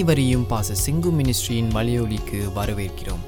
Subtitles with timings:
[0.00, 3.24] அனைவரையும் பாச சிங்கு மினிஸ்ட்ரியின் மலையொலிக்கு வரவேற்கிறோம்.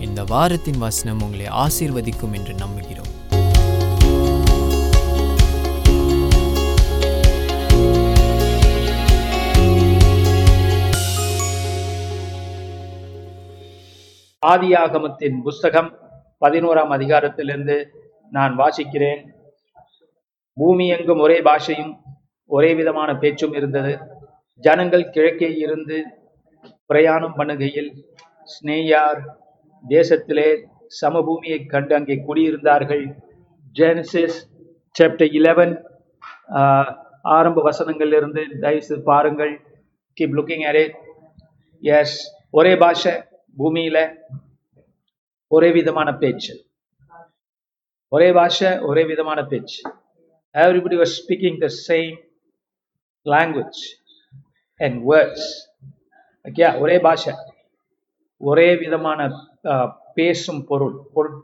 [0.00, 3.10] இந்த வாரத்தின் வசனம் உங்களை ஆசீர்வதிக்கும் என்று நம்புகிறோம்.
[14.46, 15.98] ஆதியாகமத்தின் புஸ்தகம்
[16.40, 17.86] பதினோராம் அதிகாரத்திலிருந்து
[18.30, 19.22] நான் வாசிக்கிறேன்.
[20.54, 21.96] பூமி எங்கும் ஒரே பாஷையும்
[22.46, 23.98] ஒரே விதமான பேச்சும் இருந்தது.
[24.58, 26.04] ஜனங்கள் கிழக்கே இருந்து
[26.90, 27.90] பிரயாணம் பண்ணுகையில்
[28.52, 29.20] ஸ்னேயார்
[29.84, 30.48] தேசத்திலே
[31.00, 33.04] சமபூமியை கண்டு அங்கே குடியிருந்தார்கள்.
[33.78, 34.38] ஜெனசிஸ்
[34.96, 35.74] சாப்டர் இலவன்
[37.36, 39.54] ஆரம்ப வசனங்களிலிருந்து தயவுசு பாருங்கள்.
[40.16, 40.84] கீப் லுக்கிங் அரே
[41.82, 42.18] எஸ்
[42.58, 43.14] ஒரே பாஷை
[43.60, 43.98] பூமியில
[45.50, 46.54] ஒரே விதமான பேச்சு.
[48.12, 49.80] ஒரே பாஷை ஒரே விதமான பேச்சு.
[50.54, 52.16] Everybody was speaking the same
[53.26, 53.82] language
[54.80, 55.48] and words
[56.48, 57.32] okay ஒரே பாஷை.
[58.40, 59.20] ஒரே விதமான
[60.18, 61.36] பேசும் பொருள் பொருள்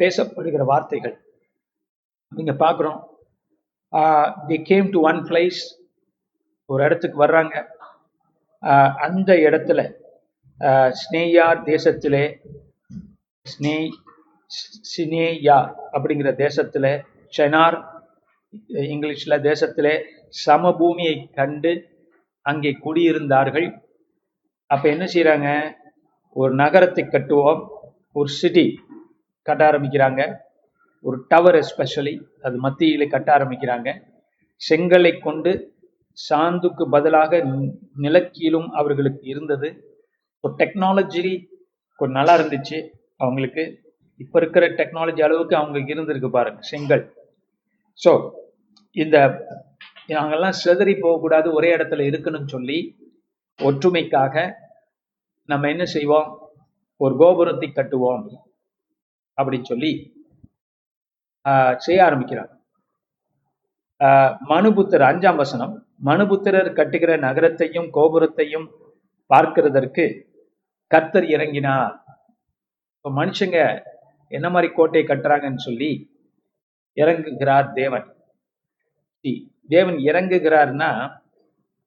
[0.00, 1.14] பேசப்படுகிற வார்த்தைகள்.
[2.32, 3.00] நீங்கள் பார்க்குறோம்
[4.48, 5.60] they came to one place
[6.70, 7.54] ஒரு இடத்துக்கு வர்றாங்க.
[9.06, 9.80] அந்த இடத்துல
[11.02, 12.24] ஸ்னேயார் தேசத்திலே
[13.46, 13.76] ஸ்னே
[14.92, 15.58] சினேயா
[15.94, 16.90] அப்படிங்கிற தேசத்தில்
[17.36, 17.76] செனார்
[18.94, 19.94] இங்கிலீஷில் தேசத்திலே
[20.44, 21.72] சமபூமியை கண்டு
[22.46, 23.68] அங்கே குடியிருந்தார்கள்.
[24.72, 25.48] அப்போ என்ன செய்கிறாங்க
[26.36, 27.60] ஒரு நகரத்தை கட்டுவோம்.
[28.18, 28.66] ஒரு சிட்டி
[29.46, 30.20] கட்ட ஆரம்பிக்கிறாங்க.
[31.04, 32.14] ஒரு டவர் எஸ்பெஷலி
[32.46, 33.88] அது மத்தியில் கட்ட ஆரம்பிக்கிறாங்க.
[34.60, 35.52] செங்கலை கொண்டு
[36.18, 37.40] சாந்துக்கு பதிலாக
[38.04, 39.68] நிலக்கீழும் அவர்களுக்கு இருந்தது.
[40.44, 41.22] ஒரு டெக்னாலஜி
[42.00, 42.78] கொஞ்சம் நல்லா இருந்துச்சு.
[43.22, 43.62] அவங்களுக்கு
[44.20, 47.04] இப்போ இருக்கிற டெக்னாலஜி அளவுக்கு அவங்களுக்கு இருந்திருக்கு பாருங்க செங்கல்.
[47.98, 48.10] ஸோ
[48.96, 49.16] இந்த
[50.14, 52.78] நாங்கள்லாம் சிதறி போகக்கூடாது ஒரே இடத்துல இருக்கணும்னு சொல்லி
[53.58, 54.34] ஒற்றுமைக்காக
[55.48, 56.28] நம்ம என்ன செய்வோம்?
[57.00, 58.24] ஒரு கோபுரத்தை கட்டுவோம்.
[59.38, 59.92] அப்படின்னு சொல்லி
[61.44, 62.50] ஆஹ், செய்ய ஆரம்பிக்கிறார்.
[64.00, 65.72] ஆஹ், மனுபுத்திரர் அஞ்சாம் வசனம்
[66.04, 68.66] மனுபுத்திரர் கட்டுகிற நகரத்தையும் கோபுரத்தையும்
[69.30, 70.04] பார்க்கிறதற்கு
[70.90, 71.94] கர்த்தர் இறங்கினார்.
[72.96, 73.58] இப்போ மனுஷங்க
[74.32, 75.90] என்ன மாதிரி கோட்டை கட்டுறாங்கன்னு சொல்லி
[76.96, 78.06] இறங்குகிறார் தேவன்.
[79.68, 80.90] தேவன் இறங்குகிறார்னா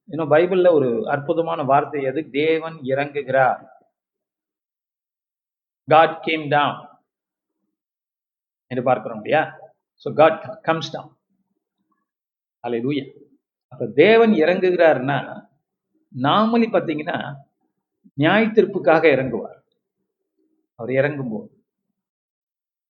[0.09, 3.61] இன்னும் பைபிள்ல ஒரு அற்புதமான வார்த்தை அது தேவன் இறங்குகிறார்.
[5.87, 6.79] காட் கேம் டவுன்
[8.71, 9.41] என்று பார்க்கிறோம் இல்லையா?
[10.05, 11.13] ஸோ காட் கம்ஸ் டவுன்
[12.63, 13.05] அல்லேலூயா
[13.71, 15.17] அப்ப தேவன் இறங்குகிறார்னா
[16.13, 17.17] நாமளி பார்த்தீங்கன்னா
[18.17, 19.59] நியாய தீர்ப்புக்காக இறங்குவார்.
[20.79, 21.49] அவர் இறங்கும்போது.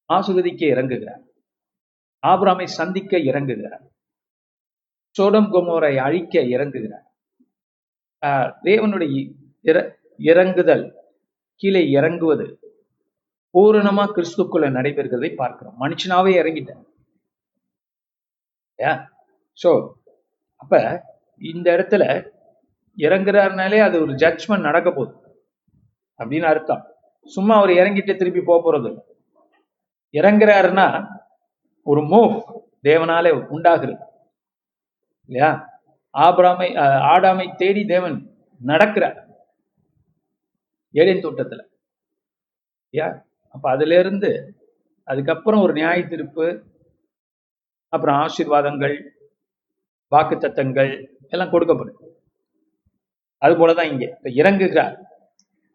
[0.09, 1.23] ஆசுகதிக்க இறங்குகிறார்.
[2.23, 3.83] ஆபிராமை சந்திக்க இறங்குகிறார்.
[5.15, 7.04] சோடம் கொமோரை அழிக்க இறங்குகிறார்.
[8.63, 9.31] தேவனுடைய
[9.61, 10.93] இற- இறங்குதல்
[11.55, 12.59] கீழே இறங்குவது
[13.53, 15.79] பூரணமா கிறிஸ்துக்குள்ள நடைபெறுகிறதை பார்க்கிறோம்.
[15.79, 16.83] மனுஷனாவே இறங்கிட்டார்
[19.63, 19.91] சோ
[20.55, 21.03] அப்ப
[21.39, 22.29] இந்த இடத்துல
[22.97, 25.43] இறங்குறாருனாலே அது ஒரு ஜட்ஜ்மெண்ட் நடக்க போகுது.
[26.17, 26.87] அப்படின்னு அர்த்தம்.
[27.25, 28.99] சும்மா அவர் இறங்கிட்டு திருப்பி போக போறது
[30.11, 31.07] இறங்குறாருன்னா
[31.83, 32.41] ஒரு மூவ்
[32.83, 34.05] தேவனாலே உண்டாகிறது
[35.25, 35.74] இல்லையா?
[36.15, 38.17] ஆபிராமை அஹ், ஆடாமை தேடி தேவன்
[38.61, 39.17] நடக்கிறார்.
[40.93, 41.61] ஏடேன் தோட்டத்துல.
[42.93, 43.07] யா?
[43.55, 44.29] அப்ப அதுல இருந்து
[45.07, 46.45] அதுக்கப்புறம் ஒரு நியாய தீர்ப்பு
[47.93, 48.95] அப்புறம் ஆசீர்வாதங்கள்
[50.11, 50.91] வாக்குத்தத்தங்கள்
[51.33, 51.99] எல்லாம் கொடுக்கப்படும்.
[53.41, 54.07] அது போலதான் இங்கே.
[54.15, 54.95] இப்ப இறங்குகிறார்.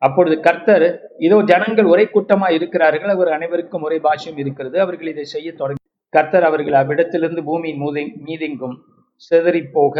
[0.02, 0.86] அப்பொழுது கர்த்தர்
[1.18, 6.46] இதோ ஜனங்கள் ஒரே கூட்டமா இருக்கிறார்கள் அவர் அனைவருக்கும் ஒரே பாஷ்யம் இருக்கிறது அவர்கள் இதை செய்ய தொடங்கி கர்த்தர்
[6.48, 7.82] அவர்கள் அவ்விடத்திலிருந்து பூமியின்
[8.26, 8.76] மீதெங்கும்
[9.22, 9.94] சிதறி போக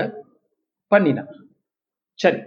[0.90, 1.34] பண்ணினார்
[2.14, 2.40] சரி.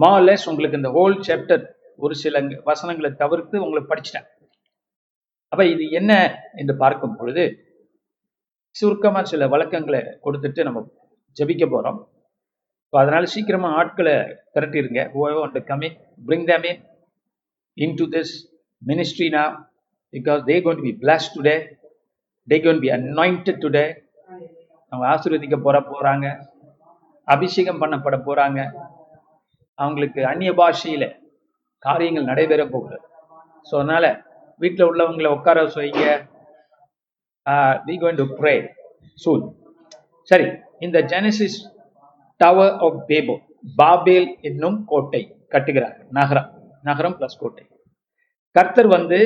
[0.00, 1.64] மாலஸ் உங்களுக்கு இந்த ஹோல் சாப்டர்
[1.96, 4.28] ஒரு சில வசனங்களை தவிர்த்து உங்களுக்கு படிச்சிட்டேன்.
[5.48, 6.12] அப்ப இது என்ன
[6.54, 7.44] என்று பார்க்கும் பொழுது
[8.70, 10.80] சுருக்கமா சில வழக்கங்களை கொடுத்துட்டு நம்ம
[11.40, 12.00] ஜெபிக்க போறோம்.
[12.90, 14.12] So, அதனால சீக்கிரமா ஆட்களை
[14.54, 15.00] திரட்டிருங்க.
[16.26, 16.86] Bring them in
[17.76, 18.30] into this
[18.86, 19.48] ministry now
[20.12, 21.58] because they're going to be blessed today.
[22.48, 23.88] They're going to be anointed today.
[24.88, 26.49] அவங்க ஆசீர்வதிக்க போற போறாங்க.
[27.28, 28.60] அபிஷேகம் பண்ணப்பட போறாங்க.
[29.78, 31.04] அவங்களுக்கு அந்நிய பாஷையில
[31.86, 32.98] காரியங்கள் நடைபெற போகுது.
[33.68, 34.06] ஸோ அதனால
[34.60, 36.04] வீட்டில் உள்ளவங்களை உட்கார வைங்க.
[37.86, 38.54] We going to pray
[39.22, 39.44] soon
[40.30, 40.48] சரி
[40.86, 41.58] இந்த ஜெனசிஸ்
[42.40, 43.34] டவர் ஆஃப் பேபோ
[43.80, 45.22] பாபேல் என்னும் கோட்டை
[45.54, 46.50] கட்டுகிறார் நகரம்
[46.88, 47.64] நகரம் பிளஸ் கோட்டை.
[48.56, 49.18] கர்த்தர் வந்து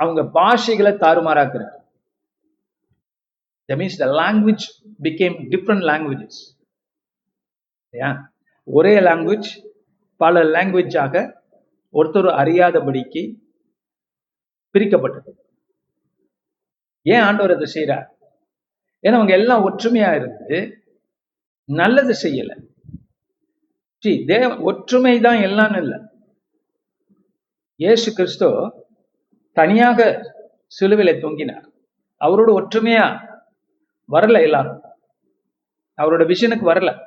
[0.00, 1.77] அவங்க பாஷைகளை தாறுமாறாக்குறார்.
[3.68, 4.64] That means the language
[5.06, 6.34] became different languages.
[7.94, 8.14] Yeah.
[8.68, 9.50] ஒரே லாங்குவேஜ்
[10.22, 11.14] பல லாங்குவேஜாக
[11.94, 13.22] ஒருத்தர் அறியாதபடிக்கு
[14.74, 15.30] பிரிக்கப்பட்டது.
[17.02, 18.08] ஏன் ஆண்டவர் அதை செய்யறார்
[19.04, 20.58] ஏன்னா அவங்க எல்லாம் ஒற்றுமையா இருந்து
[21.64, 22.52] நல்லது செய்யல.
[24.02, 25.98] சி தேவ ஒற்றுமை தான் எல்லாம் இல்லை.
[27.76, 28.50] இயேசு கிறிஸ்தோ
[29.52, 30.08] தனியாக
[30.76, 31.66] சிலுவிலை தொங்கினார்.
[32.26, 33.06] அவரோட ஒற்றுமையா
[34.12, 34.82] வரல எல்லாரும்.
[35.96, 36.98] அவரோட விஷனுக்கு வரல.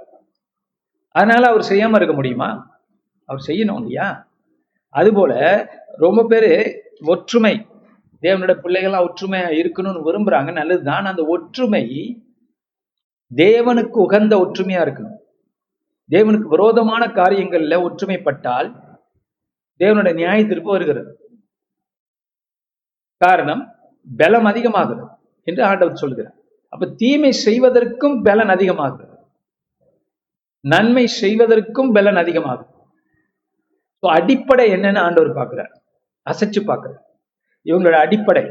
[1.12, 2.80] அதனால அவர் செய்யாம இருக்க முடியுமா?
[3.26, 4.28] அவர் செய்யணும் இல்லையா?
[4.90, 5.66] அதுபோல
[5.98, 7.68] ரொம்ப பேரு ஒற்றுமை
[8.22, 10.52] தேவனோட பிள்ளைகள்லாம் ஒற்றுமையா இருக்கணும்னு விரும்புறாங்க.
[10.52, 11.06] நல்லதுதான்.
[11.06, 12.16] அந்த ஒற்றுமை
[13.36, 15.20] தேவனுக்கு உகந்த ஒற்றுமையா இருக்கணும்.
[16.10, 19.00] தேவனுக்கு விரோதமான காரியங்கள்ல ஒற்றுமைப்பட்டால்
[19.80, 21.20] தேவனோட நியாய திருப்பு வருகிறது.
[23.18, 23.76] காரணம்
[24.18, 25.08] பலம் அதிகமாகிறது
[25.44, 26.40] என்று ஆண்டவர் சொல்கிறார்.
[26.74, 29.06] அப்ப தீமை செய்வதற்கும் பலன் அதிகமாகுது.
[30.64, 32.68] நன்மை செய்வதற்கும் பலன் அதிகமாகும்
[34.04, 35.72] அடிப்படை என்னன்னு ஆண்டவர் பார்க்கிறார்.
[36.28, 37.02] அசைச்சு பார்க்கிறார்.
[37.66, 38.44] இவங்களோட அடிப்படை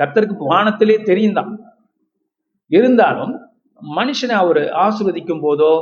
[0.00, 1.52] கர்த்தருக்கு வானத்திலே தெரியும் தான்
[2.70, 3.34] இருந்தாலும்
[3.82, 5.72] மனுஷனை அவர் ஆசிர்வதிக்கும் போதோ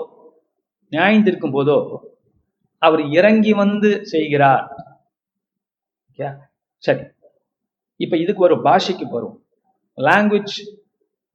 [0.93, 1.79] நியாயந்திருக்கும் போதோ
[2.83, 4.67] அவர் இறங்கி வந்து செய்கிறார்.
[6.83, 7.05] சரி.
[8.01, 9.37] இப்ப இதுக்கு ஒரு பாஷைக்கு வரும்
[9.99, 10.57] லாங்குவேஜ்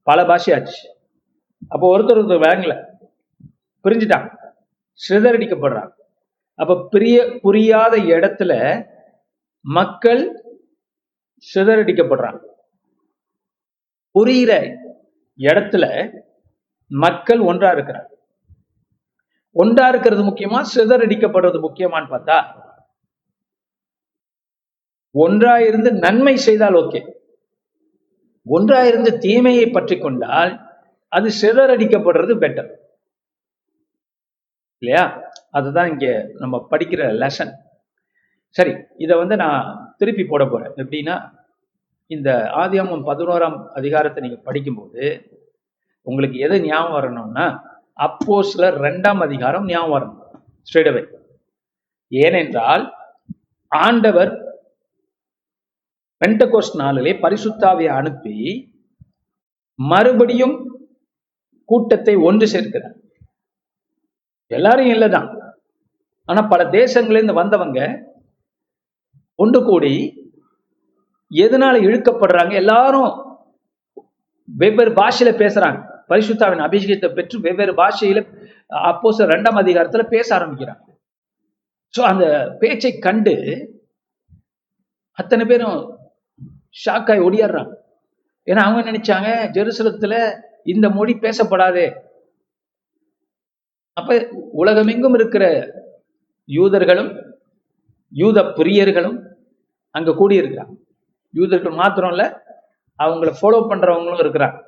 [0.06, 0.80] பல பாஷையாச்சு.
[1.72, 2.74] அப்போ ஒருத்தர் ஒருத்தர் வழங்கல
[3.84, 4.28] பிரிஞ்சுட்டாங்க
[5.00, 5.92] சிதறடிக்கப்படுறாங்க
[6.58, 8.52] அப்ப பிரிய புரியாத இடத்துல
[9.64, 10.22] மக்கள்
[11.46, 12.42] சிதறடிக்கப்படுறாங்க
[14.14, 14.52] புரியிற
[15.38, 15.84] இடத்துல
[16.90, 18.08] மக்கள் ஒன்றா இருக்கிறாங்க.
[19.56, 22.38] ஒன்றா இருக்கிறது முக்கியமா சிதறடிக்கப்படுறது முக்கியமான்னு பார்த்தா
[25.14, 27.00] ஒன்றா இருந்து நன்மை செய்தால் ஓகே.
[28.46, 30.52] ஒன்றாயிருந்த தீமையை பற்றி கொண்டால்
[31.08, 32.70] அது சிதறடிக்கப்படுறது பெட்டர்
[34.82, 35.04] இல்லையா?
[35.50, 36.06] அதுதான் இங்க
[36.38, 37.52] நம்ம படிக்கிற லெசன்
[38.56, 40.72] சரி இதை வந்து நான் திருப்பி போட போறேன்.
[40.82, 41.16] எப்படின்னா
[42.06, 42.30] இந்த
[42.62, 45.04] ஆதியாமம் பதினோராம் அதிகாரத்தை நீங்க படிக்கும்போது
[46.06, 47.46] உங்களுக்கு எது ஞாபகம் வரணும்னா
[48.06, 50.20] அப்போஸ்ல ரெண்டாம் அதிகாரம் ஞாபகம் வரணும்.
[50.68, 51.10] ஸ்ட்ரெயிட்
[52.12, 52.84] ஏனென்றால்
[53.68, 54.32] ஆண்டவர்
[56.24, 58.36] பெண்டகோஸ் நாளிலே பரிசுத்தாவை அனுப்பி
[59.78, 60.54] மறுபடியும்
[61.68, 62.94] கூட்டத்தை ஒன்று சேர்க்கிறார்.
[64.50, 65.28] எல்லாரும் இல்லைதான்.
[66.28, 67.80] ஆனா பல தேசங்களிலிருந்து வந்தவங்க
[69.38, 69.94] ஒன்று கூடி
[71.30, 73.10] எதனால இழுக்கப்படுறாங்க எல்லாரும்
[74.48, 75.78] வெவ்வேறு பாஷையில பேசுறாங்க.
[76.10, 78.22] பரிசுத்தாவின் அபிஷேகத்தை பெற்று வெவ்வேறு பாஷையில
[78.90, 80.82] அப்போ ரெண்டாம் அதிகாரத்துல பேச ஆரம்பிக்கிறாங்க.
[81.94, 82.24] ஸோ அந்த
[82.62, 83.34] பேச்சை கண்டு
[85.18, 85.78] அத்தனை பேரும்
[86.76, 87.72] ஷாக்காய் ஒடியாடுறாங்க
[88.46, 89.28] ஏன்னா அவங்க நினைச்சாங்க?
[89.56, 90.14] ஜெருசலத்துல
[90.64, 91.86] இந்த மொழி பேசப்படாதே.
[93.92, 95.44] அப்ப உலகமெங்கும் இருக்கிற
[96.48, 97.10] யூதர்களும்
[98.12, 99.16] யூத பிரியர்களும்
[99.90, 100.74] அங்க கூடியிருக்கிறாங்க.
[101.34, 102.24] யூதர்கள் மாத்திரம் இல்ல
[102.98, 104.58] அவங்கள ஃபாலோ பண்றவங்களும் இருக்கிறாங்க.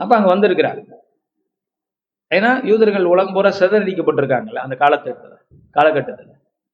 [0.00, 0.82] அப்ப அங்க வந்திருக்கிறாங்க.
[2.30, 5.14] ஏன்னா யூதர்கள் உலகம் பூரா சிதறடிக்கப்பட்டிருக்காங்கல்ல அந்த காலத்துல
[5.70, 6.32] காலகட்டத்தில்.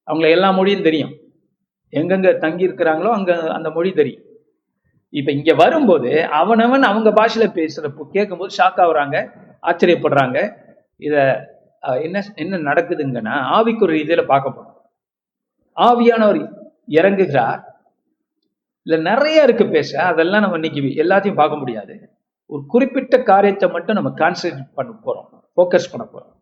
[0.09, 1.13] அவங்கள எல்லா மொழியும் தெரியும்.
[1.93, 4.25] எங்கெங்க தங்கி இருக்கிறாங்களோ அங்க அந்த மொழி தெரியும்.
[5.13, 6.11] இப்ப இங்க வரும்போது
[6.41, 9.17] அவனவன் அவங்க பாஷையில பேசுறப்போ கேட்கும்போது ஷாக் ஆகுறாங்க
[9.69, 10.39] ஆச்சரியப்படுறாங்க.
[11.07, 11.15] இத
[12.07, 14.77] என்ன என்ன நடக்குதுங்கன்னா ஆவிக்குரிய ரீதியில பார்க்க போறோம்.
[15.77, 16.41] ஆவியானவர்
[16.99, 17.61] இறங்குகிறார்.
[18.87, 21.95] இல்ல நிறைய இருக்கு பேச அதெல்லாம் நம்ம இன்னைக்கு எல்லாத்தையும் பார்க்க முடியாது.
[22.51, 26.35] ஒரு குறிப்பிட்ட காரியத்தை மட்டும் நம்ம கான்சென்ட்ரேட் பண்ண போறோம் ஃபோக்கஸ் பண்ண போறோம்.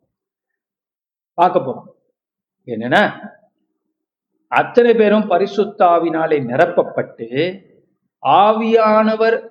[1.39, 1.89] பார்க்க போறோம்.
[2.69, 3.03] என்னன்னா
[4.53, 7.29] அத்தனை பேரும் பரிசுத்தாவினாலே நிரப்பப்பட்டு
[8.27, 9.49] ஆவியானவர்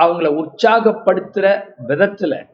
[0.00, 2.48] அவங்கள உற்சாகப்படுத்துற விதத்துல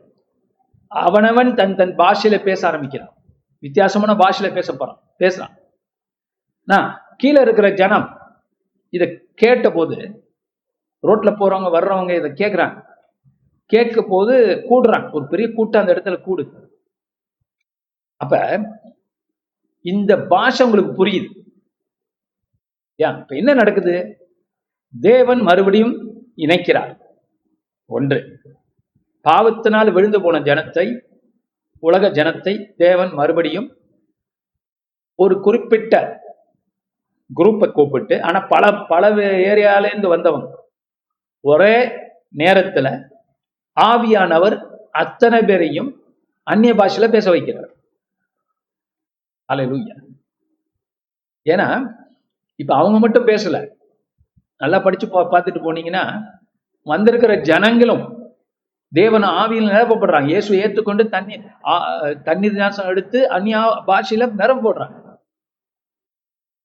[0.89, 3.15] அவனவன் தன் தன் பாஷையில பேச ஆரம்பிக்கிறான்.
[3.59, 5.01] வித்தியாசமான பாஷையில பேச போறான்.
[5.19, 5.57] பேசுறான்.
[6.65, 8.21] நான் கீழே இருக்கிற ஜனம்
[8.89, 9.97] இதை கேட்ட போது
[11.03, 12.85] ரோட்ல போறவங்க வர்றவங்க இதை கேட்குறாங்க
[13.67, 15.13] கேட்க போது கூடுறாங்க.
[15.13, 16.73] ஒரு பெரிய கூட்டம் அந்த இடத்துல கூடு.
[18.17, 18.61] அப்ப
[19.81, 21.43] இந்த பாஷை உங்களுக்கு புரியுது.
[22.97, 23.17] ஏன்?
[23.17, 24.24] இப்ப என்ன நடக்குது?
[25.01, 27.01] தேவன் மறுபடியும் இணைக்கிறார்.
[27.87, 28.41] ஒன்று
[29.21, 31.01] பாவத்தினால் விழுந்து போன ஜனத்தை
[31.79, 33.77] உலக ஜனத்தை தேவன் மறுபடியும்
[35.15, 36.23] ஒரு குறிப்பிட்ட
[37.37, 40.55] குரூப்பை கூப்பிட்டு ஆனா பல பல ஏரியாலேருந்து வந்தவங்க
[41.41, 41.87] ஒரே
[42.37, 43.11] நேரத்துல
[43.81, 46.03] ஆவியானவர் அத்தனை பேரையும்
[46.43, 47.71] அந்நிய பாஷையில பேச வைக்கிறார்.
[49.53, 49.97] அலையா
[51.45, 51.97] ஏன்னா
[52.57, 53.73] இப்ப அவங்க மட்டும் பேசல.
[54.63, 56.05] நல்லா படிச்சு பார்த்துட்டு போனீங்கன்னா
[56.87, 58.05] வந்திருக்கிற ஜனங்களும்
[58.93, 60.29] தேவன் ஆவியில் நிரப்பப்படுறாங்க.
[60.33, 61.37] இயேசு ஏத்துக்கொண்டு தண்ணி
[62.29, 64.97] தண்ணீர் நாசம் எடுத்து அந்நியா பாஷையில நிரம்ப போடுறாங்க.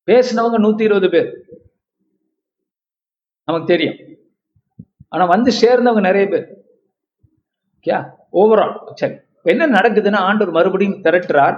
[0.10, 1.29] பேசினவங்க நூத்தி இருபது பேர்.
[3.48, 3.98] நமக்கு தெரியும்.
[5.13, 6.48] ஆனா வந்து சேர்ந்தவங்க நிறைய பேர்.
[7.75, 7.98] ஓகே?
[8.41, 9.15] ஓவரால் சரி.
[9.51, 11.58] என்ன நடக்குதுன்னா ஆண்டவர் மறுபடியும் திரட்டுறார்.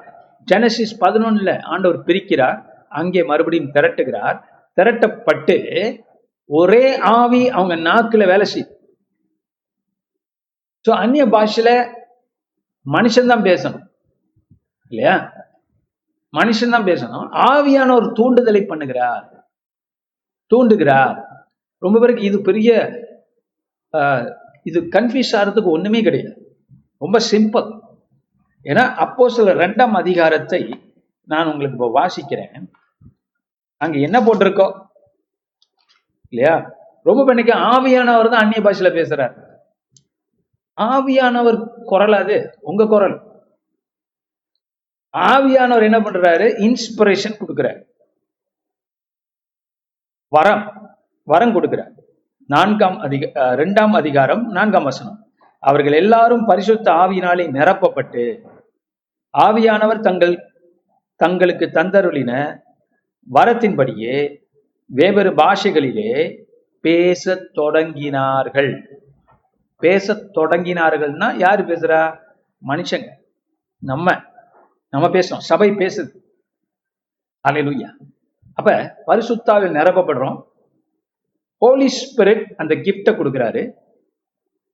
[0.51, 2.59] ஜெனசிஸ் பதினொன்னுல ஆண்டவர் பிரிக்கிறார்.
[3.01, 4.37] அங்கே மறுபடியும் திரட்டுகிறார்.
[4.77, 5.57] திரட்டப்பட்டு
[6.51, 8.75] ஒரே ஆவி அவங்க நாக்குல வேலை செய்யும்.
[10.85, 11.69] ஸோ அந்நிய பாஷையில
[12.85, 13.83] மனுஷன்தான் பேசணும்.
[14.89, 15.15] இல்லையா?
[16.37, 17.27] மனுஷன்தான் பேசணும்.
[17.49, 19.27] ஆவியான ஒரு தூண்டுதலை பண்ணுகிறார்.
[20.51, 21.17] தூண்டுகிறார்.
[21.77, 22.71] ரொம்ப பேருக்கு இது பெரிய
[24.63, 26.33] இது கன்ஃபியூஸ் ஆகிறதுக்கு ஒண்ணுமே கிடையாது.
[26.97, 27.67] ரொம்ப சிம்பிள்
[28.63, 30.61] ஏன்னா அப்போ சில ரெண்டாம் அதிகாரத்தை
[31.25, 32.55] நான் உங்களுக்கு இப்போ வாசிக்கிறேன்.
[33.81, 34.67] அங்க என்ன போட்டிருக்கோ
[36.33, 36.55] இல்லையா?
[37.05, 39.35] ரொம்ப பண்ணிக்க ஆவியானவர் தான் அந்நிய பாஷையில பேசுறாரு.
[40.77, 43.15] ஆவியானவர் குரல் அது உங்க குரல்.
[45.13, 46.47] ஆவியானவர் என்ன பண்றாரு?
[46.59, 47.79] இன்ஸ்பிரேஷன் கொடுக்கிறார்.
[50.31, 50.63] வரம்
[51.27, 51.91] வரம் கொடுக்கிறார்.
[52.49, 55.17] நான்காம் அதிக அஹ், இரண்டாம் அதிகாரம் நான்காம் வசனம்.
[55.63, 58.23] அவர்கள் எல்லாரும் பரிசுத்த ஆவியினாலே நிரப்பப்பட்டு
[59.33, 60.33] ஆவியானவர் தங்கள்
[61.19, 62.31] தங்களுக்கு தந்தருளின
[63.27, 64.15] வரத்தின்படியே
[64.93, 66.43] வேறு பாஷைகளிலே
[66.81, 68.85] பேசத் தொடங்கினார்கள்.
[69.77, 72.19] பேசத் தொடங்கினார்கள்னா யாரு பேசுறா?
[72.67, 73.09] மனுஷங்க.
[73.77, 74.21] நம்ம
[74.89, 75.45] நம்ம பேசுறோம்.
[75.51, 76.09] சபை பேசுது.
[77.49, 77.89] அல்லேலூயா
[78.53, 80.43] அப்ப பரிசுத்தாவில் நிரப்பப்படுறோம்.
[81.57, 83.73] ஹோலி ஸ்பிரிட் அந்த கிஃப்டை கொடுக்குறாரு.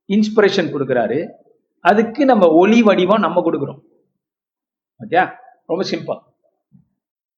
[0.08, 1.32] இன்ஸ்பிரேஷன் கொடுக்குறாரு.
[1.80, 3.80] அதுக்கு நம்ம ஒளி வடிவம் நம்ம கொடுக்குறோம்.
[5.04, 6.22] ஓகே ரொம்ப சிம்பிள்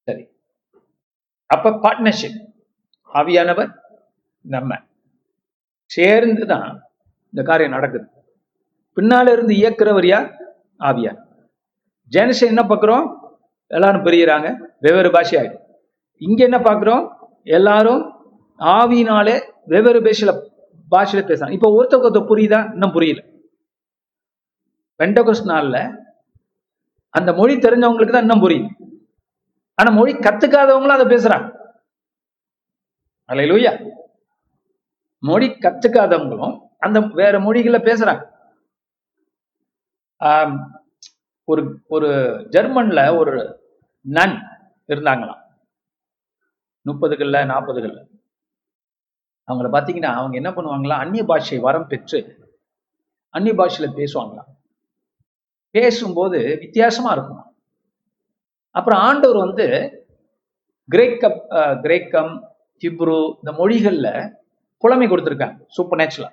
[0.02, 0.28] சரி.
[1.46, 2.49] அப்ப பார்ட்னர்ஷிப்
[3.14, 3.72] ஆவியானவர்
[4.42, 4.78] நம்ம.
[5.86, 6.82] சேர்ந்து தான்
[7.34, 8.10] இந்த காரியம் நடக்குது.
[8.98, 10.36] பின்னால இருந்து இயக்குறவர் யார்?
[10.80, 11.20] ஆவியார்
[12.08, 13.18] ஜெனசன் என்ன பார்க்குறோம்?
[13.68, 14.58] எல்லாரும் பிரியிறாங்க.
[14.80, 15.60] வெவ்வேறு பாஷை
[16.18, 17.10] இங்க என்ன பார்க்குறோம்?
[17.44, 18.16] எல்லாரும்
[18.60, 20.42] ஆவினாலே வெவ்வேறு பேசல
[20.92, 21.52] பாஷையில பேசுறாங்க.
[21.52, 22.72] இப்போ ஒருத்தவங்க ஒருத்தர் புரியுதா?
[22.72, 23.22] இன்னும் புரியல.
[25.00, 26.06] பெண்டகோஸ் நாள்ல
[27.10, 28.70] அந்த மொழி தெரிஞ்சவங்களுக்கு தான் இன்னும் புரியுது.
[29.76, 31.59] ஆனா மொழி கத்துக்காதவங்களும் அதை பேசுறாங்க.
[33.30, 33.72] அல்லேலூயா
[35.24, 38.24] மொழி கத்துக்காதவங்களும் அந்த வேற மொழிகளை பேசுறாங்க.
[41.48, 42.10] ஒரு ஒரு
[42.54, 43.34] ஜெர்மன்ல ஒரு
[44.06, 44.38] நன்
[44.90, 45.42] இருந்தாங்களாம்.
[46.86, 48.02] முப்பதுகள்ல நாற்பதுகள்ல
[49.48, 52.20] அவங்கள பாத்தீங்கன்னா அவங்க என்ன பண்ணுவாங்களா அந்நிய பாஷை வரம் பெற்று
[53.34, 54.50] அந்நிய பாஷையில பேசுவாங்களாம்.
[55.76, 57.44] பேசும்போது வித்தியாசமா இருக்கும்.
[58.76, 59.66] அப்புறம் ஆண்டவர் வந்து
[60.90, 61.24] கிரேக்க
[61.60, 62.32] அஹ், கிரேக்கம்
[62.84, 64.10] ஹிப்ரு இந்த மொழிகள்ல
[64.84, 66.32] புலமை கொடுத்துருக்காங்க சூப்பர் நேச்சுரலா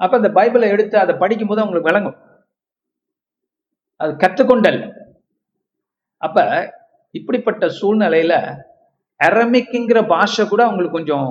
[0.00, 2.18] அப்ப அந்த பைபிளை எடுத்து அதை படிக்கும்போது அவங்களுக்கு விளங்கும்.
[4.00, 4.84] அது கற்றுக்கொண்டல்ல
[6.26, 6.38] அப்ப
[7.18, 8.34] இப்படிப்பட்ட சூழ்நிலையில
[9.20, 11.28] அரமிக்குங்கிற பாஷை கூட அவங்களுக்கு கொஞ்சம்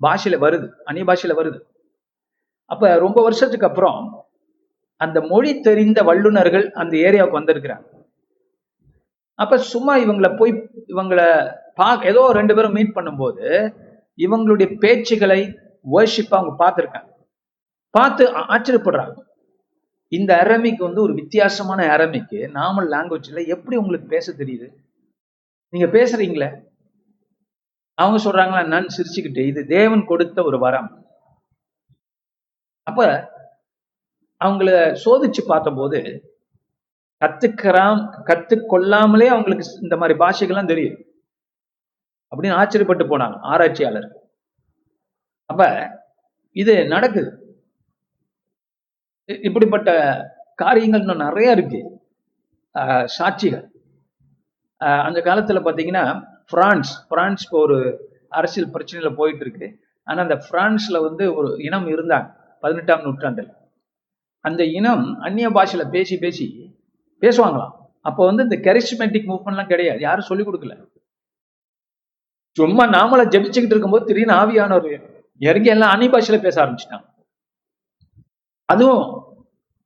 [0.00, 1.58] பாஷையில வருது அந்நிய பாஷையில வருது.
[2.70, 4.00] அப்ப ரொம்ப வருஷத்துக்கு அப்புறம்
[5.04, 7.86] அந்த மொழி தெரிந்த வல்லுனர்கள் அந்த ஏரியாவுக்கு வந்திருக்கிறாங்க.
[9.42, 10.52] அப்ப சும்மா இவங்களை போய்
[10.92, 11.28] இவங்களை
[11.80, 13.46] பா ஏதோ ரெண்டு பேரும் மீட் பண்ணும்போது
[14.24, 15.40] இவங்களுடைய பேச்சுகளை
[15.94, 17.10] வர்ஷிப் அவங்க பார்த்துருக்காங்க.
[17.94, 19.14] பார்த்து ஆச்சரியப்படுறாங்க.
[20.12, 24.68] இந்த அரமிக்கு வந்து ஒரு வித்தியாசமான அரமிக்கு நார்மல் லாங்குவேஜ்ல எப்படி உங்களுக்கு பேச தெரியுது?
[25.72, 26.48] நீங்க பேசுறீங்களே?
[27.98, 30.88] அவங்க சொல்றாங்களா நான் சிரிச்சுக்கிட்டு இது தேவன் கொடுத்த ஒரு வரம்.
[32.86, 33.00] அப்ப
[34.40, 34.70] அவங்கள
[35.04, 36.00] சோதிச்சு பார்த்தபோது
[37.22, 40.98] கத்துக்கிறாம் கத்துக்கொள்ளாமலே அவங்களுக்கு இந்த மாதிரி பாஷைகள்லாம் தெரியும்
[42.32, 44.08] அப்படின்னு ஆச்சரியப்பட்டு போனாங்க ஆராய்ச்சியாளர்
[45.50, 45.62] அப்ப
[46.56, 47.30] இது நடக்குது.
[49.28, 49.90] இப்படிப்பட்ட
[50.54, 51.80] காரியங்கள் இன்னும் நிறைய இருக்கு.
[52.74, 53.64] ஆஹ் சாட்சிகள்.
[55.06, 56.04] அந்த காலத்துல பாத்தீங்கன்னா
[56.50, 57.78] பிரான்ஸ் பிரான்ஸ் இப்போ ஒரு
[58.38, 59.68] அரசியல் பிரச்சனையில போயிட்டு இருக்கு
[60.06, 62.28] ஆனா அந்த பிரான்ஸ்ல வந்து ஒரு இனம் இருந்தாங்க
[62.62, 63.50] பதினெட்டாம் நூற்றாண்டில்.
[64.44, 66.46] அந்த இனம் அந்நிய பாஷையில பேசி பேசி
[67.22, 67.74] பேசுவாங்களாம்.
[68.08, 70.00] அப்போ வந்து இந்த கரிஸ்மெட்டிக் மூவ்மெண்ட்லாம் கிடையாது.
[70.00, 70.74] யாரும் சொல்லிக் கொடுக்கல.
[72.56, 74.94] சும்மா நாமள ஜபிச்சுக்கிட்டு இருக்கும்போது திடீர்னு ஆவியானவர்
[75.48, 77.06] இறங்கி எல்லாம் அந்நிய பாஷையில பேச ஆரம்பிச்சிட்டாங்க.
[78.72, 79.04] அதுவும்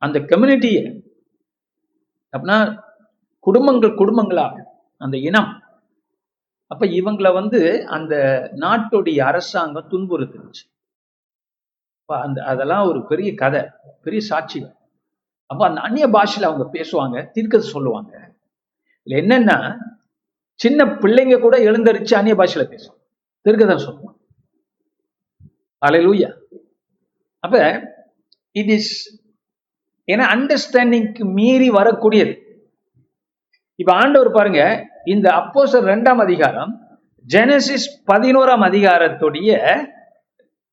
[0.03, 0.85] அந்த கம்யூனிட்டியை
[2.35, 2.59] அப்படின்னா
[3.47, 4.47] குடும்பங்கள் குடும்பங்களா
[5.01, 5.51] அந்த இனம்.
[6.71, 7.61] அப்ப இவங்களை வந்து
[7.97, 8.15] அந்த
[8.63, 10.65] நாட்டுடைய அரசாங்கம் துன்புறுத்துச்சு.
[12.09, 13.63] அந்த அதெல்லாம் ஒரு பெரிய கதை
[14.07, 14.75] பெரிய சாட்சிகள்
[15.51, 18.13] அப்ப அந்த அந்நிய பாஷையில அவங்க பேசுவாங்க தீர்க்கதை சொல்லுவாங்க.
[19.07, 19.59] இதுல என்னன்னா
[20.61, 22.97] சின்ன பிள்ளைங்க கூட எழுந்தரிச்சு அந்நிய பாஷையில பேசும்
[23.47, 24.17] தீர்க்கதை சொல்லுவோம்
[25.83, 26.31] அலையூயா
[27.45, 27.57] அப்ப
[28.53, 28.93] இட் இஸ்
[30.09, 32.33] ஏன்னா அண்டர்ஸ்டாண்டிங்க்கு மீறி வரக்கூடியது.
[33.79, 34.63] இப்ப ஆண்டவர் பாருங்க
[35.05, 36.73] இந்த அப்போசர் ரெண்டாம் அதிகாரம்
[37.25, 39.51] ஜெனசிஸ் பதினோராம் அதிகாரத்துடைய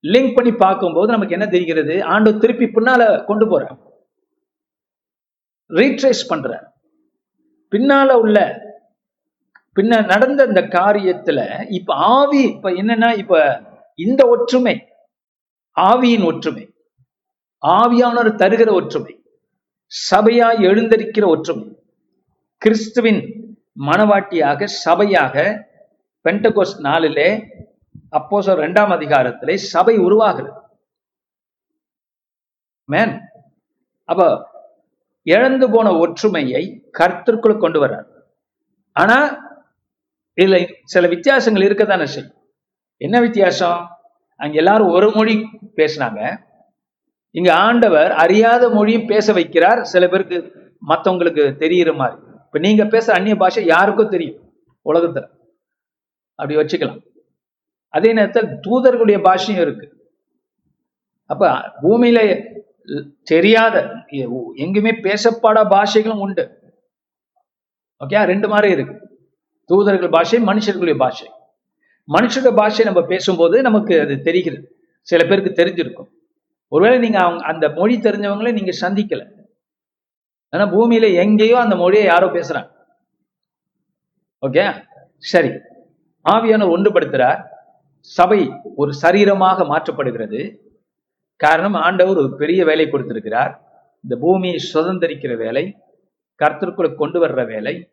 [0.03, 1.95] லிங்க் பண்ணி பார்க்கும்போது நமக்கு என்ன தெரிகிறது?
[2.03, 3.77] ஆண்டு திருப்பி பின்னால கொண்டு போறார்.
[5.69, 6.49] ரீட்ரேஸ் பண்ற
[7.71, 8.37] பின்னால உள்ள
[9.75, 13.35] பின்ன நடந்த இந்த காரியத்துல இப்ப ஆவி இப்ப என்னன்னா இப்ப
[13.95, 14.75] இந்த ஒற்றுமை
[15.77, 16.63] ஆவியின் ஒற்றுமை
[17.63, 19.13] ஆவியானவர் தருகிற ஒற்றுமை
[20.11, 21.67] சபையாய் எழுந்தரிக்கிற ஒற்றுமை
[22.61, 23.21] கிறிஸ்துவின்
[23.85, 25.35] மனவாட்டியாக சபையாக
[26.25, 27.29] பெண்டகோஸ் நாளிலே
[28.11, 30.59] அப்போசோ இரண்டாம் அதிகாரத்திலே சபை உருவாகிறது.
[32.89, 33.13] மேன்
[34.09, 34.21] அப்ப
[35.23, 36.63] இழந்து போன ஒற்றுமையை
[36.99, 38.07] கருத்திற்குள் கொண்டு வர்றார்.
[38.95, 39.17] ஆனா
[40.35, 42.35] இதுல சில வித்தியாசங்கள் இருக்கத்தானே செய்யும்
[42.97, 43.87] என்ன வித்தியாசம்?
[44.35, 45.35] அங்க எல்லாரும் ஒரு மொழி
[45.75, 46.37] பேசினாங்க.
[47.35, 49.81] இங்க ஆண்டவர் அறியாத மொழியும் பேச வைக்கிறார்.
[49.81, 50.37] சில பேருக்கு
[50.87, 52.21] மத்தவங்களுக்கு தெரியுற மாதிரி.
[52.45, 54.39] இப்ப நீங்க பேசுற அந்நிய பாஷை யாருக்கும் தெரியும்?
[54.85, 55.27] உலகத்துல.
[56.35, 57.01] அப்படி வச்சுக்கலாம்.
[57.87, 59.87] அதே நேரத்தில் தூதர்களுடைய பாஷையும் இருக்கு.
[61.25, 61.49] அப்ப
[61.83, 62.19] பூமியில
[63.23, 63.75] தெரியாத
[64.55, 66.45] எங்குமே பேசப்பட பாஷைகளும் உண்டு.
[68.05, 69.10] ஓகே ரெண்டு மாதிரி இருக்கு.
[69.65, 71.31] தூதர்கள் பாஷை மனுஷர்களுடைய பாஷை.
[72.07, 74.75] மனுஷருடைய பாஷை நம்ம பேசும்போது நமக்கு அது தெரிகிறது.
[75.01, 76.09] சில பேருக்கு தெரிஞ்சிருக்கும்.
[76.67, 79.31] ஒருவேளை நீங்க அவங்க அந்த மொழி தெரிஞ்சவங்களை நீங்க சந்திக்கல.
[80.49, 82.71] ஆனா பூமியில எங்கேயோ அந்த மொழியை யாரோ பேசுறாங்க.
[84.47, 84.83] ஓகே?
[85.17, 85.47] சரி.
[86.29, 87.43] ஆவியான ஒன்றுபடுத்துறார்.
[87.99, 90.57] சபை ஒரு சரீரமாக மாற்றப்படுகிறது.
[91.35, 93.61] காரணம் ஆண்டவர் ஒரு பெரிய வேலை கொடுத்திருக்கிறார்.
[94.03, 95.77] இந்த பூமியை சுதந்திரிக்கிற வேலை
[96.43, 97.89] கர்த்தருக்குள்ள கொண்டு வர்ற வேலை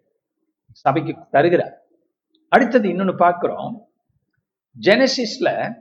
[0.72, 1.82] சபைக்கு தருகிறார்
[2.48, 3.88] அடுத்தது இன்னொன்னு பார்க்கிறோம்.
[4.80, 5.74] ஜெனசிஸ்ல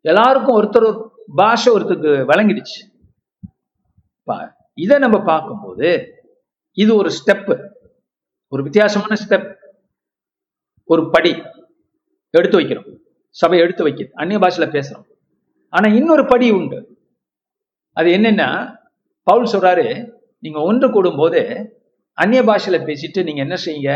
[0.00, 2.96] எல்லாருக்கும் ஒருத்தர் ஒரு பாஷை ஒருத்தருக்கு வழங்கிடுச்சு.
[4.74, 5.88] இதை நம்ம பார்க்கும்போது
[6.72, 7.70] இது ஒரு ஸ்டெப்பு.
[8.48, 9.54] ஒரு வித்தியாசமான ஸ்டெப்.
[10.84, 11.42] ஒரு படி
[12.30, 12.96] எடுத்து வைக்கிறோம்.
[13.30, 15.06] சபை எடுத்து வைக்குது அந்நிய பாஷையில பேசுறோம்.
[15.68, 16.98] ஆனா இன்னொரு படி உண்டு.
[17.92, 18.76] அது என்னன்னா
[19.22, 21.72] பவுல் சொல்றாரு நீங்க ஒன்று கூடும் போது
[22.18, 23.92] அந்நிய பாஷையில பேசிட்டு நீங்க என்ன செய்யுங்க?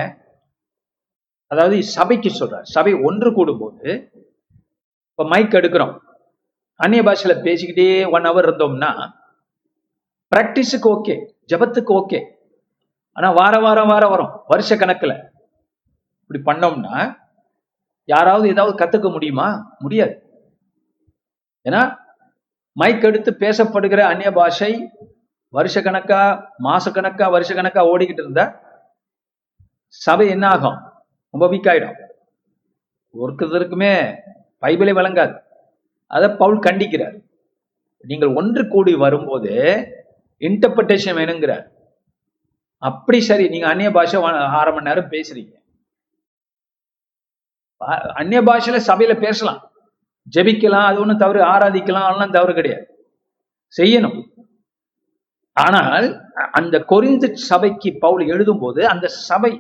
[1.51, 2.67] அதாவது சபைக்கு சொல்றார்.
[2.75, 3.89] சபை ஒன்று கூடும் போது
[5.11, 5.95] இப்ப மைக் எடுக்கிறோம்.
[6.81, 8.91] அந்நிய பாஷையில பேசிக்கிட்டே ஒன் ஹவர் இருந்தோம்னா
[10.33, 11.15] பிராக்டிஸுக்கு ஓகே
[11.51, 12.21] ஜபத்துக்கு ஓகே
[13.17, 15.15] ஆனா வார வாரம் வாரம் வரும் வருஷ கணக்குல.
[16.23, 16.95] இப்படி பண்ணோம்னா
[18.09, 19.49] யாராவது ஏதாவது கத்துக்க முடியுமா?
[19.79, 20.15] முடியாது.
[21.67, 21.83] ஏன்னா
[22.77, 24.71] மைக் எடுத்து பேசப்படுகிற அந்நிய பாஷை
[25.55, 26.21] வருஷ கணக்கா
[26.63, 28.45] மாச கணக்கா வருஷ கணக்கா ஓடிக்கிட்டு இருந்தா
[29.87, 30.79] சபை என்ன ஆகும்?
[31.31, 31.99] ரொம்ப வீக் ஆயிடும்.
[33.21, 33.93] ஒருத்தருக்குமே
[34.63, 35.35] பைபிளே வழங்காது.
[36.07, 37.17] அதை பவுல் கண்டிக்கிறார்.
[38.11, 39.53] நீங்கள் ஒன்று கூடி வரும்போது
[40.41, 41.65] இன்டர்பிரேஷன் வேணுங்கிறார்.
[42.79, 44.23] அப்படி சரி நீங்க அந்நிய பாஷை
[44.61, 45.53] அரை மணி நேரம் பேசுறீங்க.
[48.21, 49.61] அந்நிய பாஷையில சபையில பேசலாம்.
[50.37, 52.87] ஜெபிக்கலாம் அது ஒன்றும் தவறு ஆராதிக்கலாம் அதெல்லாம் தவறு கிடையாது.
[53.77, 54.19] செய்யணும்.
[55.57, 56.07] ஆனால்
[56.59, 59.53] அந்த கொரிந்து சபைக்கு பவுல் எழுதும் போது அந்த சபை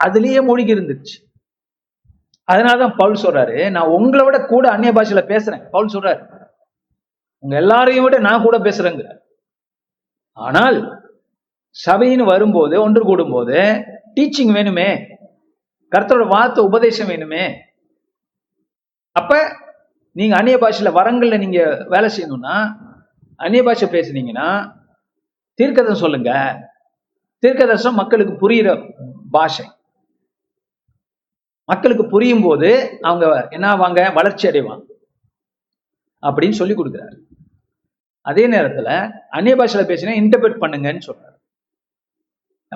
[0.00, 1.16] அதுலேயே மூழ்கி இருந்துச்சு.
[2.48, 5.62] அதனாலதான் பவுல் சொல்றாரு நான் உங்களை விட கூட அந்நிய பாஷையில பேசுறேன்.
[5.74, 6.22] பவுல் சொல்றாரு
[7.44, 9.04] உங்க எல்லாரையும் விட நான் கூட பேசுறேங்க
[10.38, 10.78] ஆனால்
[11.76, 13.58] சபைன்னு வரும்போது ஒன்று கூடும் போது
[14.16, 14.88] டீச்சிங் வேணுமே
[15.92, 17.44] கருத்தரோட வார்த்தை உபதேசம் வேணுமே
[19.16, 19.34] அப்ப
[20.16, 21.60] நீங்க அந்நிய பாஷையில வரங்கள்ல நீங்க
[21.94, 22.56] வேலை செய்யணும்னா
[23.40, 24.48] அந்நிய பாஷை பேசுனீங்கன்னா
[25.58, 26.58] தீர்க்கதம் சொல்லுங்க.
[27.46, 28.92] தீர்க்கதர்சனம் மக்களுக்கு புரியுற
[29.30, 29.66] பாஷை.
[31.64, 34.14] மக்களுக்கு புரியும் போது அவங்க என்ன ஆவாங்க?
[34.14, 34.80] வளர்ச்சி அடைவாங்க.
[36.22, 37.16] அப்படின்னு சொல்லி கொடுக்குறாரு.
[38.20, 41.38] அதே நேரத்துல அந்நிய பாஷையில் பேசினா இன்டர்பிரட் பண்ணுங்கன்னு சொல்றாரு.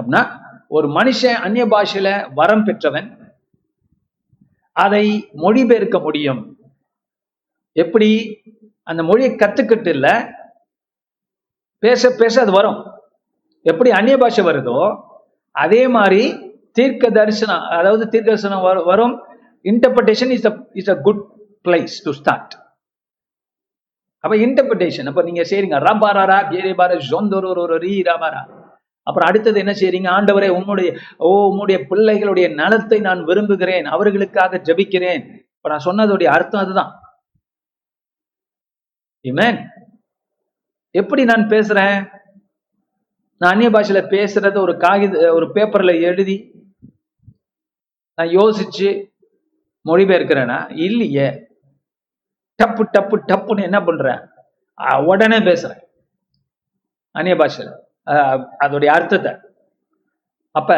[0.00, 3.34] அப்படின்னா ஒரு மனுஷன் அந்நிய பாஷையில வரம் பெற்றவன்
[4.72, 6.56] அதை மொழிபெயர்க்க முடியும்.
[7.72, 8.42] எப்படி?
[8.82, 10.34] அந்த மொழியை கத்துக்கிட்டு இல்ல
[11.82, 12.78] பேச பேச அது வரும்.
[13.62, 14.78] எப்படி அந்நிய பாஷை வருதோ
[15.54, 16.22] அதே மாதிரி
[16.72, 19.14] தீர்க்க தரிசனம் அதாவது தீர்க்க தரிசனம் வரும்.
[19.64, 21.22] Interpretation is is a good
[21.66, 22.54] place to start
[24.24, 26.98] அப்ப இன்டர்பிரேஷன் அப்ப நீங்க செய்றீங்க ரபாரா கேரே பார
[27.84, 28.42] ரீ ரபாரா
[29.06, 30.08] அப்புறம் அடுத்தது என்ன செய்றீங்க?
[30.08, 35.22] ஆண்டவரே உம்முடைய ஓ உம்முடைய பிள்ளைகளுடைய நலத்தை நான் விரும்புகிறேன் அவர்களுக்காக ஜபிக்கிறேன்.
[35.56, 36.92] இப்ப நான் சொன்னதுடைய அர்த்தம் அதுதான்.
[40.94, 41.98] எப்படி நான் பேசுறேன்?
[43.40, 46.36] நான் அந்நிய பாஷையில பேசுறத ஒரு காகித ஒரு பேப்பர்ல எழுதி
[48.18, 48.88] நான் யோசிச்சு
[49.86, 51.28] மொழிபெயர்க்கிறேன்னா இல்லையே.
[52.58, 54.20] டப்பு டப்பு டப்புன்னு என்ன பண்றேன்?
[55.10, 55.80] உடனே பேசுறேன்.
[57.14, 57.70] அந்நிய பாஷையில.
[58.64, 59.32] அதோடைய அர்த்தத்தை.
[60.54, 60.70] அப்ப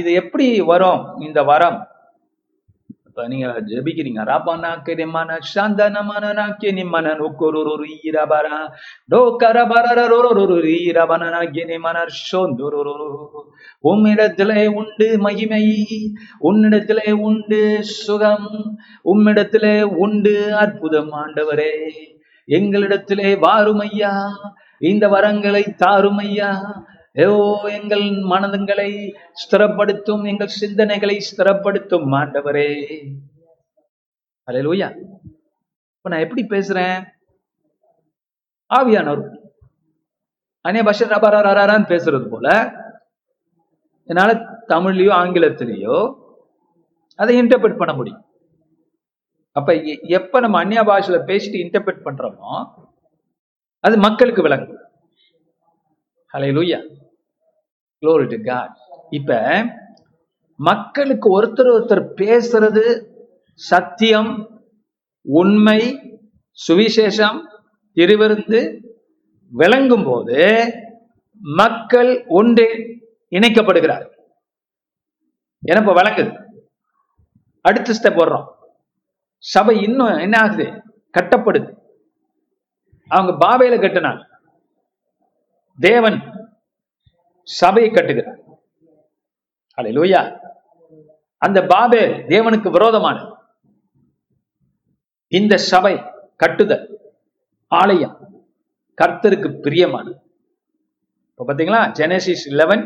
[0.00, 1.78] இது எப்படி வரும் இந்த வரம்?
[3.16, 8.68] இப்ப நீங்க ஜெபிக்கிறீங்க ரபனா கெரிமான சாந்தனமான நாக்கிய நிம்மன நோக்கொரு ஈரபரா
[9.08, 12.94] டோக்கரபரரொரு ஈரபன நாக்கிய நிம்மன சோந்தொரு
[13.84, 15.64] உம்மிடத்திலே உண்டு மகிமை
[16.40, 18.48] உன்னிடத்திலே உண்டு சுகம்
[19.04, 21.74] உம்மிடத்திலே உண்டு அற்புதம் ஆண்டவரே
[22.48, 24.14] எங்களிடத்திலே வாருமையா
[24.80, 26.20] இந்த வரங்களை தாரும்
[27.18, 32.84] ஓ எங்கள் மனதுங்களை ஸ்திரப்படுத்தும் எங்கள் சிந்தனைகளை ஸ்திரப்படுத்தும் மாண்டவரே
[34.46, 34.96] அல்லேலூயா
[35.96, 37.06] இப்ப நான் எப்படி பேசுறேன்?
[38.74, 39.38] ஆவியானவர்.
[40.68, 42.72] அனே பாஷை ரபராரான்னு பேசுறது போல
[44.04, 44.32] என்னால
[44.68, 46.14] தமிழ்லயோ ஆங்கிலத்திலேயோ
[47.16, 48.24] அதை இன்டர்பிரட் பண்ண முடியும்.
[49.52, 52.74] அப்ப எ- எப்ப நம்ம அந்நிய பாஷையில பேசிட்டு இன்டர்பிரட் பண்றோமோ
[53.80, 54.80] அது மக்களுக்கு விளங்கும்.
[56.32, 57.00] ஹalleluya.
[58.02, 58.76] க்ளோரி டு காட்
[59.10, 59.40] இப்ப
[60.56, 63.06] மக்களுக்கு ஒருத்தர் ஒருத்தர் பேசுறது
[63.54, 64.60] சத்தியம்
[65.22, 65.80] உண்மை
[66.68, 67.38] சுவிசேஷம்
[67.94, 68.60] திருவிருந்து
[69.50, 70.72] விளங்கும் போது
[71.38, 72.66] மக்கள் ஒன்று
[73.30, 74.06] இணைக்கப்படுகிறார்.
[75.66, 76.44] எனப்ப இப்ப விளங்குது.
[77.60, 78.48] அடுத்த ஸ்டெப் வர்றோம்
[79.38, 80.82] சபை இன்னும் என்ன ஆகுது?
[81.18, 81.70] கட்டப்படுது.
[83.08, 84.24] அவங்க பாபையில கட்டினாங்க.
[85.78, 86.41] தேவன்
[87.48, 88.40] சபையை கட்டுகிறார்.
[89.78, 90.22] அல்லேலூயா
[91.46, 93.18] அந்த பாபேல் தேவனுக்கு விரோதமான
[95.38, 95.94] இந்த சபை
[96.42, 96.84] கட்டுதல்
[97.80, 98.16] ஆலயம்
[98.98, 100.18] கர்த்தருக்கு பிரியமானது.
[101.30, 102.84] இப்போ பார்த்தீங்களா ஜெனசிஸ் லெவன்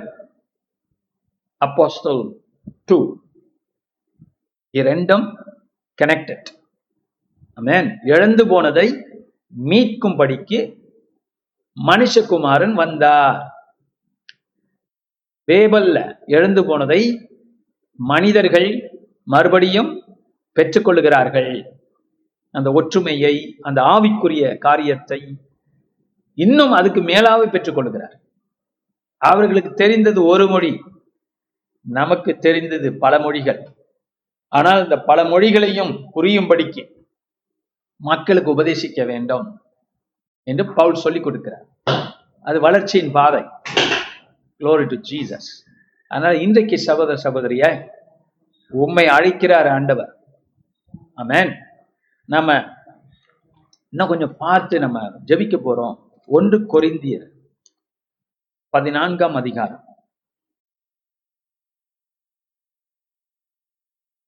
[1.61, 2.23] அப்போஸ்டல்
[2.88, 2.99] டூ
[4.81, 5.27] இரண்டும்
[6.03, 6.49] கனெக்டட்
[7.59, 8.87] அமேன் இழந்து போனதை
[9.53, 10.59] மீட்கும்படிக்கு
[11.77, 13.38] மனுஷகுமாரன் வந்தார்.
[15.47, 17.29] பேபல்ல எழுந்து போனதை
[17.99, 18.69] மனிதர்கள்
[19.23, 19.91] மறுபடியும்
[20.57, 21.65] பெற்றுக்கொள்ளுகிறார்கள்.
[22.51, 25.39] அந்த ஒற்றுமையை அந்த ஆவிக்குரிய காரியத்தை
[26.35, 28.15] இன்னும் அதுக்கு மேலாக பெற்றுக்கொள்கிறார்.
[29.17, 30.81] அவர்களுக்கு தெரிந்தது ஒரு மொழி
[31.81, 33.61] நமக்கு தெரிந்தது பல மொழிகள்.
[34.49, 36.83] ஆனால் இந்த பல மொழிகளையும் புரியும்படிக்கு
[37.97, 39.61] மக்களுக்கு உபதேசிக்க வேண்டும்
[40.43, 41.67] என்று பவுல் சொல்லிக் கொடுக்கிறார்.
[42.41, 43.43] அது வளர்ச்சியின் பாதை.
[44.61, 45.49] க்ளோரி டு ஜீசஸ்
[46.11, 47.64] அதனால இன்றைக்கு சகோதர சகோதரிய
[48.73, 50.12] உண்மை அழைக்கிறார் ஆண்டவர்.
[51.23, 51.51] ஆமேன்
[52.25, 52.55] நம்ம
[53.92, 55.97] இன்னும் கொஞ்சம் பார்த்து நம்ம ஜெபிக்க போறோம்.
[56.29, 57.27] ஒன்று கொரிந்தியர்
[58.75, 59.83] பதினான்காம் அதிகாரம்.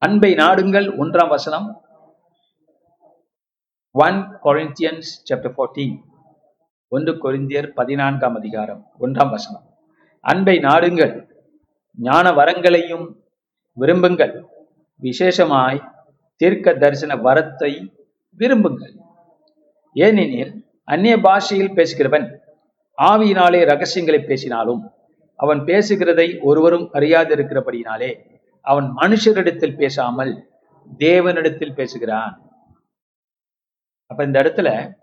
[0.02, 1.68] அன்பை நாடுங்கள் ஒன்றாம் வசனம்.
[3.94, 5.88] ஒன் கொரிந்தியன்ஸ் சாப்டர் 14
[6.92, 9.64] ஒன்று கொரிந்தியர் பதினான்காம் அதிகாரம் ஒன்றாம் வசனம்.
[10.20, 11.14] அன்பை நாடுங்கள்.
[11.98, 13.06] ஞான வரங்களையும்
[13.76, 14.34] விரும்புங்கள்.
[15.02, 15.80] விசேஷமாய்
[16.36, 17.92] தீர்க்க தரிசன வரத்தை
[18.38, 18.94] விரும்புங்கள்.
[19.92, 20.52] ஏனெனில்
[20.84, 22.26] அந்நிய பாஷையில் பேசுகிறவன்
[22.98, 24.82] ஆவியினாலே ரகசியங்களை பேசினாலும்
[25.36, 28.10] அவன் பேசுகிறதை ஒருவரும் அறியாதிருக்கிறபடியினாலே
[28.60, 30.32] அவன் மனுஷரிடத்தில் பேசாமல்
[30.98, 32.34] தேவனிடத்தில் பேசுகிறான்.
[34.06, 34.96] அப்ப இந்த இடத்துல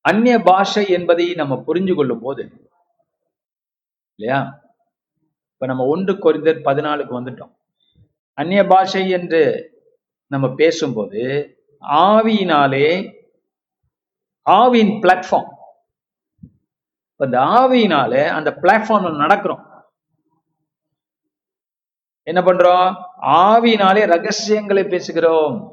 [0.00, 2.63] அந்நிய பாஷை என்பதை நம்ம புரிஞ்சு கொள்ளும் போது
[4.14, 4.60] இல்லையா?
[5.52, 7.54] இப்ப நம்ம ஒன்று கொரிந்தர் பதினாலுக்கு வந்துட்டோம்.
[8.32, 9.42] அந்நிய பாஷை என்று
[10.26, 11.22] நம்ம பேசும்போது
[11.80, 13.12] ஆவியினாலே
[14.50, 15.52] ஆவியின் பிளாட்ஃபார்ம்
[17.16, 19.72] அந்த ஆவியினாலே அந்த பிளாட்ஃபார்ம்ல நடக்கிறோம்.
[22.22, 22.94] என்ன பண்றோம்?
[23.22, 25.72] ஆவியினாலே ரகசியங்களை பேசுகிறோம்.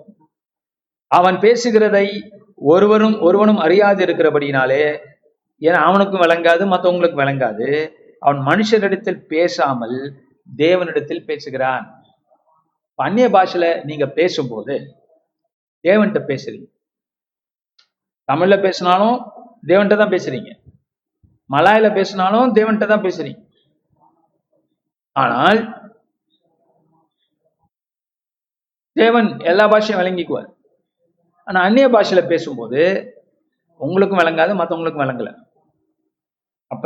[1.08, 2.08] அவன் பேசுகிறதை
[2.56, 5.10] ஒருவரும் ஒருவனும் அறியாது இருக்கிறபடினாலே
[5.60, 8.00] ஏன்னா அவனுக்கும் விளங்காது மற்றவங்களுக்கும் விளங்காது.
[8.24, 9.98] அவன் மனுஷனிடத்தில் பேசாமல்
[10.50, 11.86] தேவனிடத்தில் பேசுகிறான்.
[13.06, 14.76] அந்நிய பாஷையில நீங்க பேசும்போது
[15.86, 16.68] தேவன்கிட்ட பேசுறீங்க.
[18.30, 19.18] தமிழ்ல பேசினாலும்
[19.70, 20.52] தேவன்கிட்ட தான் பேசுறீங்க.
[21.54, 23.42] மலாயில பேசினாலும் தேவன்கிட்ட தான் பேசுறீங்க.
[25.16, 25.60] ஆனால்
[29.02, 30.50] தேவன் எல்லா பாஷையும் விளங்கிக்குவார்.
[31.48, 32.82] ஆனா அந்நிய பாஷையில பேசும்போது
[33.82, 35.30] உங்களுக்கும் விளங்காது மற்றவங்களுக்கும் விளங்கல.
[36.72, 36.86] அப்ப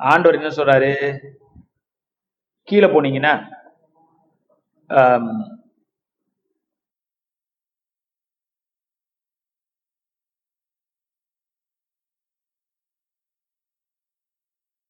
[0.00, 0.90] ஆண்டவர் என்ன சொல்றாரு?
[2.68, 3.34] கீழே போனீங்கன்னா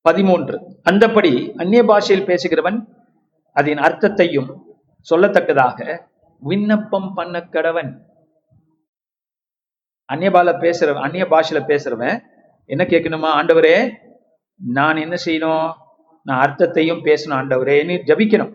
[0.07, 0.57] பதிமூன்று.
[0.89, 2.79] அந்தபடி அந்நிய பாஷையில் பேசுகிறவன்
[3.57, 4.51] அதன் அர்த்தத்தையும்
[5.11, 5.79] சொல்லத்தக்கதாக
[6.43, 7.91] விண்ணப்பம் பண்ண கடவன்.
[10.13, 12.17] அந்நிய பால பேசுறவன் அந்நிய பாஷையில பேசுறவன்
[12.71, 13.31] என்ன கேட்கணுமா?
[13.39, 13.77] ஆண்டவரே
[14.61, 15.67] நான் என்ன செய்யணும்?
[16.27, 18.53] நான் அர்த்தத்தையும் பேசணும் ஆண்டவரேன்னு ஜபிக்கணும்.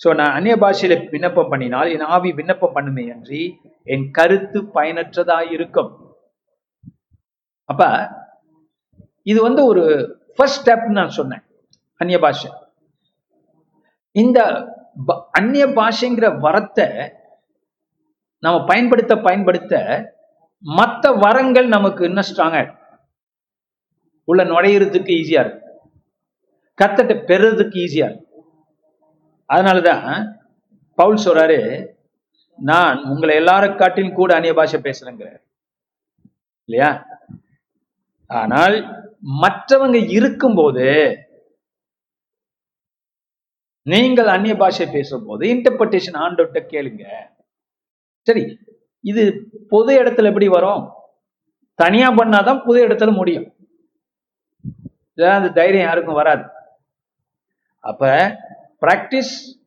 [0.00, 3.42] சோ நான் அந்நிய பாஷையில விண்ணப்பம் பண்ணினால் என் ஆவி விண்ணப்பம் பண்ணுமே அன்றி
[3.94, 5.90] என் கருத்து பயனற்றதா இருக்கும்.
[7.70, 7.82] அப்ப
[9.30, 9.84] இது வந்து ஒரு
[10.36, 11.44] ஃபர்ஸ்ட் ஸ்டெப் நான் சொன்னேன்
[12.00, 12.50] அந்நிய பாஷை.
[14.16, 14.38] இந்த
[15.38, 16.86] அந்நிய பாஷைங்கிற வரத்தை
[18.44, 19.74] நம்ம பயன்படுத்த பயன்படுத்த
[20.64, 22.62] மற்ற வரங்கள் நமக்கு இன்னும் ஸ்ட்ராங்கா
[24.24, 25.70] உள்ள நுழையிறதுக்கு ஈஸியா இருக்கு.
[26.82, 28.26] கத்தட்ட பெறுறதுக்கு ஈஸியா இருக்கு.
[29.48, 30.32] அதனாலதான்
[30.94, 31.88] பவுல் சொல்றாரு
[32.56, 35.42] நான் உங்களை எல்லாரும் காட்டிலும் கூட அந்நிய பாஷை பேசுறேங்கிறார்.
[36.64, 37.06] இல்லையா?
[38.26, 39.08] ஆனால்
[39.40, 41.16] மற்றவங்க இருக்கும்போது
[43.82, 47.06] நீங்கள் அந்நிய பாஷை பேசும்போது இன்டர்பிரேஷன் ஆண்டோட்ட கேளுங்க.
[48.20, 48.58] சரி
[49.00, 50.90] இது பொது இடத்துல எப்படி வரும்?
[51.74, 53.59] தனியா பண்ணாதான் புது இடத்துல முடியும்.
[55.28, 56.42] அந்த தைரியம் யாருக்கும் வராது.
[57.80, 58.36] அப்ப
[58.80, 59.62] பிராக்டிஸ்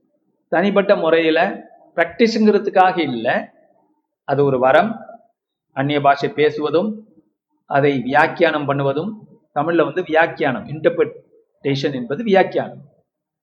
[0.47, 1.63] தனிப்பட்ட முறையில
[1.95, 3.35] பிராக்டிஸ்ங்கிறதுக்காக இல்லை.
[4.23, 5.05] அது ஒரு வரம்.
[5.71, 6.95] அந்நிய பாஷை பேசுவதும்
[7.65, 9.17] அதை வியாக்கியானம் பண்ணுவதும்
[9.55, 12.81] தமிழ்ல வந்து வியாக்கியானம் இன்டர்பிரேஷன் என்பது வியாக்கியானம்.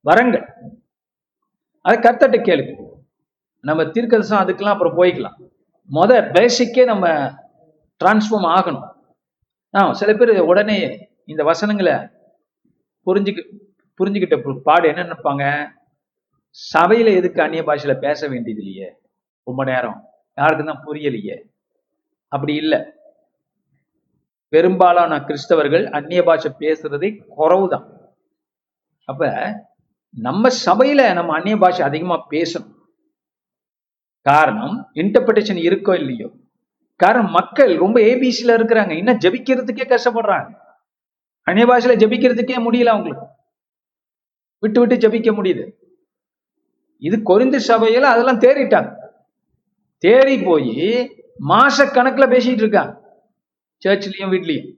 [0.01, 0.47] வரங்கள்.
[1.81, 2.89] அதை கத்தட்ட கேளு
[3.61, 5.51] நம்ம தீர்க்கதரிசனம் அதுக்கெல்லாம் அப்புறம் போய்க்கலாம்.
[5.91, 7.09] முத பேசிக்கே நம்ம
[8.05, 8.89] டிரான்ஸ்ஃபார்ம் ஆகணும்.
[9.75, 11.93] ஆ சில பேர் உடனே இந்த வசனங்களை
[13.07, 13.45] புரிஞ்சுக்க
[13.99, 15.69] புரிஞ்சுக்கிட்ட பாடு என்ன நினைப்பாங்க?
[16.79, 18.97] சபையில எதுக்கு அந்நிய பாஷையில பேச வேண்டியது இல்லையே?
[19.45, 20.05] ரொம்ப நேரம்.
[20.37, 21.43] யாருக்கும் தான் புரியலையே?
[22.29, 22.83] அப்படி இல்லை.
[24.49, 27.87] பெரும்பாலான கிறிஸ்தவர்கள் அந்நிய பாஷை பேசுறதே குறவுதான்.
[29.05, 29.31] அப்ப
[30.11, 32.75] நம்ம சபையில நம்ம அந்நிய பாஷை அதிகமா பேசணும்.
[34.23, 36.31] காரணம் இன்டர்பிரேஷன் இருக்கோ இல்லையோ?
[36.97, 38.91] காரணம் மக்கள் ரொம்ப ஏபிசில இருக்கிறாங்க.
[38.91, 40.69] இன்னும் ஜெபிக்கிறதுக்கே கஷ்டப்படுறாங்க.
[41.43, 43.27] அந்நிய பாஷையில ஜெபிக்கிறதுக்கே முடியல அவங்களுக்கு.
[44.59, 45.71] விட்டு விட்டு ஜெபிக்க முடியுது.
[46.99, 48.95] இது கொரிந்து சபையில அதெல்லாம் தேறிட்டாங்க.
[50.07, 50.71] தேறி போய்
[51.49, 53.01] மாச கணக்குல பேசிட்டு இருக்காங்க.
[53.87, 54.75] சர்ச்லயும் வீட்லயும்.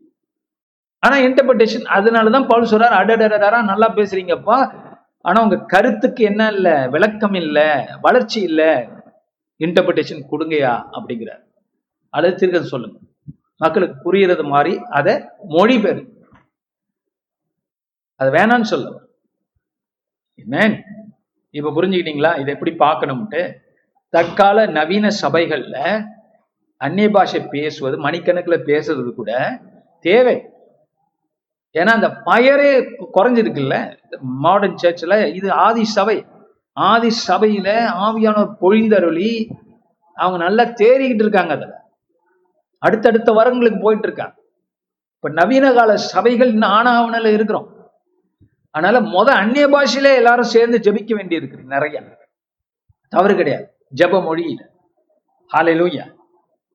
[0.99, 4.89] ஆனா இன்டர்பிரேஷன் அதனாலதான் பவுல் சொல்றாரு அடடடடா நல்லா பேசுறீங்கப்பா.
[5.19, 8.89] ஆனா உங்க கருத்துக்கு என்ன இல்ல விளக்கம் இல்ல வளர்ச்சி இல்ல.
[9.59, 11.43] இன்டர்பிரேஷன் கொடுங்கயா அப்படிங்கிறார்.
[12.09, 12.99] அதை திருக்க சொல்லுங்க.
[13.57, 16.12] மக்களுக்கு புரியறது மாதிரி அதை மொழிபெயர்
[18.23, 18.89] அது வேணான்னு சொல்ல.
[20.35, 20.57] என்ன?
[21.51, 22.39] இப்ப புரிஞ்சுக்கிட்டீங்களா?
[22.39, 23.55] இதை எப்படி பார்க்கணும்ட்டு?
[24.09, 25.77] தற்கால நவீன சபைகள்ல
[26.77, 29.33] அந்நிய பாஷை பேசுவது மணிக்கணக்குல பேசுறது கூட
[30.05, 30.37] தேவை.
[31.75, 32.73] ஏன்னா அந்த பயரே
[33.15, 33.77] குறைஞ்சிருக்குல்ல?
[34.21, 36.17] மாடர்ன் சர்ச்சில் இது ஆதி சபை.
[36.77, 37.69] ஆதி சபையில
[38.07, 39.31] ஆவியானவர் பொழிந்தருளி
[40.15, 41.75] அவங்க நல்லா தேறிக்கிட்டு இருக்காங்க அதுல.
[42.79, 44.35] அடுத்தடுத்த வரங்களுக்கு போயிட்டு இருக்காங்க.
[45.17, 47.69] இப்ப நவீன கால சபைகள் இன்னும் ஆனாவனில் இருக்கிறோம்.
[48.73, 52.19] அதனால முத அந்நிய பாஷையில எல்லாரும் சேர்ந்து ஜெபிக்க வேண்டி நிறைய.
[53.09, 53.77] தவறு கிடையாது.
[53.97, 54.61] ஜப மொழியில.
[55.53, 56.15] ஹalleluya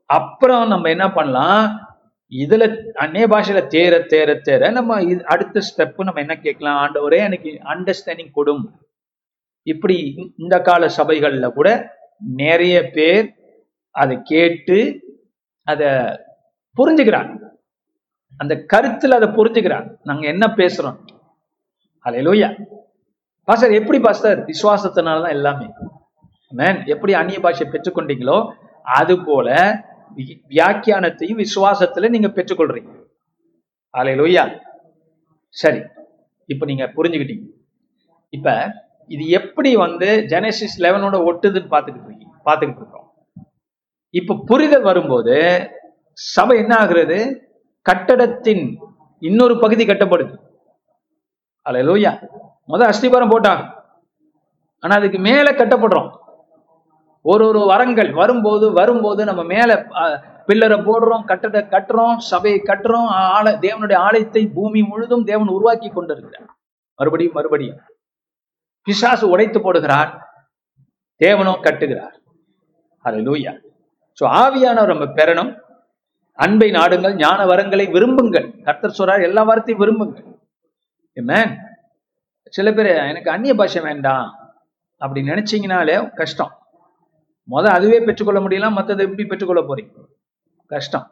[0.05, 1.95] அப்புறம் நம்ம என்ன பண்ணலாம்?
[2.29, 6.77] இதுல அந்நிய பாஷையில தேர தேர தேர நம்ம இது அடுத்த ஸ்டெப் நம்ம என்ன கேட்கலாம்?
[6.77, 8.63] ஆண்டவரே எனக்கு அண்டர்ஸ்டாண்டிங் கொடும்.
[9.63, 13.33] இப்படி இந்த கால சபைகள்ல கூட நிறைய பேர்
[13.91, 14.77] அதை கேட்டு
[15.63, 15.87] அதை
[16.77, 17.35] புரிஞ்சுக்கிறாங்க.
[18.37, 19.95] அந்த கருத்துல அதை புரிஞ்சுக்கிறாங்க.
[20.03, 20.97] நாங்க என்ன பேசுறோம்?
[22.07, 22.49] ஹalleluya
[23.47, 25.67] பாஸ்டர் எப்படி பாஸ்டர் விசுவாசத்தினால தான் எல்லாமே.
[26.51, 28.37] மேன் எப்படி அந்நிய பாஷை பெற்றுக்கொண்டீங்களோ
[28.99, 29.47] அது போல
[30.57, 32.91] வியாக்கியானத்தையும் விசுவாசத்துல நீங்க பெற்றுக்கொள்றீங்க.
[33.93, 34.45] ஹalleluya
[35.55, 35.81] சரி
[36.49, 37.45] இப்ப நீங்க புரிஞ்சுக்கிட்டீங்க.
[38.33, 38.55] இப்ப
[39.09, 43.07] இது எப்படி வந்து ஜெனசிஸ் லெவனோட ஒட்டுதுன்னு பார்த்துக்கிட்டு இருக்கீங்க பார்த்துக்கிட்டு இருக்கோம்.
[44.13, 45.37] இப்ப புரிதல் வரும்போது
[46.17, 47.19] சபை என்ன ஆகுறது?
[47.85, 48.65] கட்டடத்தின்
[49.21, 50.35] இன்னொரு பகுதி கட்டப்படுது.
[51.67, 52.11] அல்லேலூயா
[52.71, 53.53] முத அஸ்திபாரம் போட்டா
[54.83, 56.09] ஆனா அதுக்கு மேல கட்டப்படுறோம்.
[57.25, 59.71] ஒரு ஒரு வரங்கள் வரும்போது வரும்போது நம்ம மேல
[60.49, 66.47] பில்லரை போடுறோம் கட்டட கட்டுறோம் சபையை கட்டுறோம் ஆலை தேவனுடைய ஆலயத்தை பூமி முழுதும் தேவன் உருவாக்கி கொண்டிருக்கிறார்.
[66.99, 67.79] மறுபடியும் மறுபடியும்.
[68.87, 70.11] பிசாசு உடைத்து போடுகிறார்.
[71.21, 72.15] தேவனும் கட்டுகிறார்.
[73.05, 73.53] அது லூயா
[74.19, 75.51] ஸோ ஆவியானவர் நம்ம பெறணும்.
[76.39, 78.47] அன்பை நாடுங்கள் ஞான வரங்களை விரும்புங்கள்.
[78.65, 80.27] கர்த்தர் சொல்றார் எல்லா வாரத்தையும் விரும்புங்கள்.
[81.29, 81.53] மேன்
[82.55, 84.27] சில பேர் எனக்கு அந்நிய பாஷை வேண்டாம்
[85.01, 86.51] அப்படி நினைச்சீங்கனாலே கஷ்டம்.
[87.49, 89.93] முத அதுவே பெற்றுக்கொள்ள முடியலாம் மற்றதை எப்படி பெற்றுக்கொள்ள போறீங்க?
[90.71, 91.05] கஷ்டம்.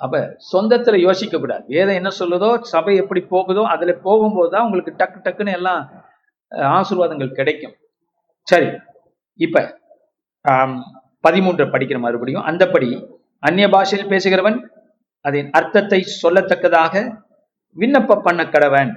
[0.00, 0.16] அப்ப
[0.52, 5.56] சொந்தத்துல யோசிக்க கூடாது வேதம் என்ன சொல்லுதோ சபை எப்படி போகுதோ அதுல போகும்போது தான் உங்களுக்கு டக்கு டக்குன்னு
[5.58, 5.80] எல்லாம்
[6.78, 7.74] ஆசீர்வாதங்கள் கிடைக்கும்.
[8.48, 8.68] சரி.
[9.40, 9.62] இப்ப
[11.26, 12.44] பதிமூன்று படிக்கிற மறுபடியும்.
[12.50, 12.90] அந்தபடி
[13.48, 14.58] அந்நிய பாஷையில் பேசுகிறவன்
[15.24, 16.94] அதன் அர்த்தத்தை சொல்லத்தக்கதாக
[17.76, 18.92] விண்ணப்பம் பண்ண கடவன்.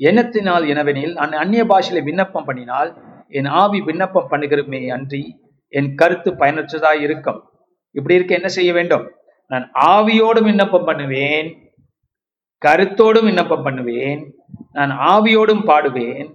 [0.00, 2.90] எண்ணத்தினால் எனவெனில் நான் அந்நிய பாஷையில விண்ணப்பம் பண்ணினால்
[3.28, 5.22] என் ஆவி விண்ணப்பம் பண்ணுகிறமே அன்றி
[5.68, 7.40] என் கருத்து பயனற்றதாய் இருக்கும்.
[7.90, 9.04] இப்படி இருக்க என்ன செய்ய வேண்டும்?
[9.50, 11.48] நான் ஆவியோடும் விண்ணப்பம் பண்ணுவேன்
[12.62, 14.20] கருத்தோடும் விண்ணப்பம் பண்ணுவேன்
[14.72, 16.28] நான் ஆவியோடும் பாடுவேன்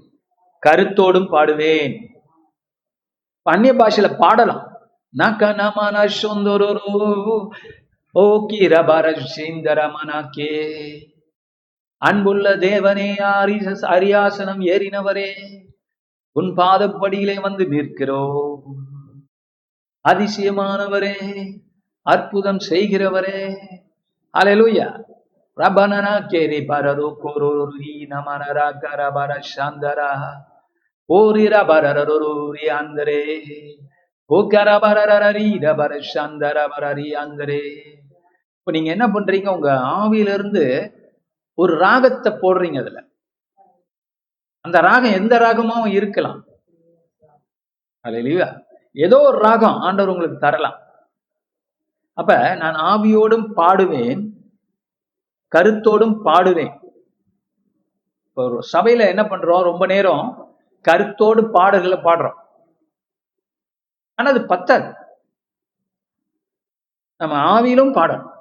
[0.63, 1.93] கருத்தோடும் பாடுவேன்.
[3.43, 4.63] அந்நிய பாஷையில பாடலாம்.
[5.17, 6.95] நகனமன சுந்தரரு
[8.15, 10.51] ஓ கிரபர சுந்தரமனக்கே
[11.97, 15.33] அன்புள்ள தேவனே ஆரிச அரியாசனம் ஏறினவரே
[16.31, 18.63] உன் பாதப்படியிலே வந்து நிற்கிறோம்.
[20.09, 21.15] அதிசயமானவரே
[22.01, 23.55] அற்புதம் செய்கிறவரே.
[24.37, 25.03] அலையலூயா
[25.57, 30.33] ரபனனா கேரி பரரு கொரோரி நமனரா கரபர சந்தரா.
[31.05, 33.41] ஓரி ரபரரரி அந்தரே.
[34.25, 37.65] ஓ கரபரரரி ரபர சந்தர பரரி அந்தரே.
[38.59, 39.47] இப்ப நீங்க என்ன பண்றீங்க?
[39.47, 40.91] உங்க ஆவியிலிருந்து
[41.57, 42.99] ஒரு ராகத்தை போடுறீங்க அதுல.
[44.61, 46.45] அந்த ராகம் எந்த ராகமாவும் இருக்கலாம்.
[48.03, 48.47] அல்லையா
[48.93, 50.77] ஏதோ ஒரு ராகம் ஆண்டவர் உங்களுக்கு தரலாம்.
[52.13, 54.21] அப்ப நான் ஆவியோடும் பாடுவேன்
[55.55, 56.73] கருத்தோடும் பாடுவேன்.
[58.27, 59.63] இப்போ ஒரு சபையில என்ன பண்றோம்?
[59.63, 62.39] ரொம்ப நேரம் கருத்தோடு பாடல்களை பாடுறோம்.
[64.15, 64.93] ஆனா அது பத்தாது.
[67.17, 68.36] நம்ம ஆவியிலும் பாடணும்.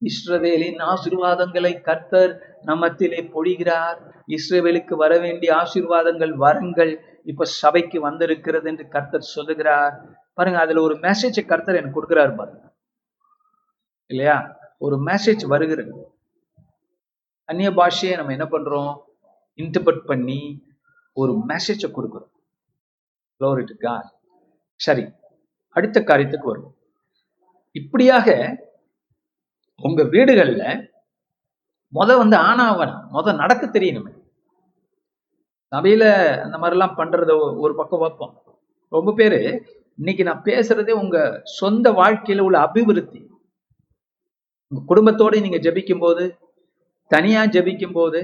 [0.01, 2.33] இஸ்ரவேலின் ஆசீர்வாதங்களை கர்த்தர்
[2.65, 3.97] நம்மத்திலே பொழிகிறார்
[4.27, 10.17] இஸ்ரவேலுக்கு வர வேண்டிய ஆசீர்வாதங்கள் வரங்கள் இப்ப சபைக்கு வந்திருக்கிறது என்று கர்த்தர் சொல்லுகிறார்.
[10.39, 12.75] பாருங்க அதுல ஒரு மெசேஜ் கர்த்தர் எனக்கு கொடுக்குறாரு பாருங்க.
[14.05, 14.57] இல்லையா?
[14.77, 16.13] ஒரு மெசேஜ் வருகிறது.
[17.45, 18.97] அந்நிய பாஷையை நம்ம என்ன பண்றோம்?
[19.57, 20.63] இன்டர்பிரட் பண்ணி
[21.13, 22.29] ஒரு மெசேஜை கொடுக்குறோம்.
[23.39, 23.77] Glory
[24.75, 25.11] சரி
[25.69, 26.75] அடுத்த காரியத்துக்கு வருவோம்.
[27.71, 28.57] இப்படியாக
[29.81, 30.89] உங்க வீடுகள்ல
[31.93, 34.21] முத வந்து ஆனாவன முத நடக்க தெரியணுமே.
[35.75, 38.43] சபையில அந்த மாதிரிலாம் பண்றத ஒரு பக்கம் வைப்போம்.
[38.89, 39.63] ரொம்ப பேரு
[39.99, 43.27] இன்னைக்கு நான் பேசுறதே உங்க சொந்த வாழ்க்கையில உள்ள அபிவிருத்தி.
[44.67, 46.37] உங்க குடும்பத்தோட நீங்க ஜபிக்கும் போது
[47.07, 48.21] தனியா ஜெபிக்கும் போது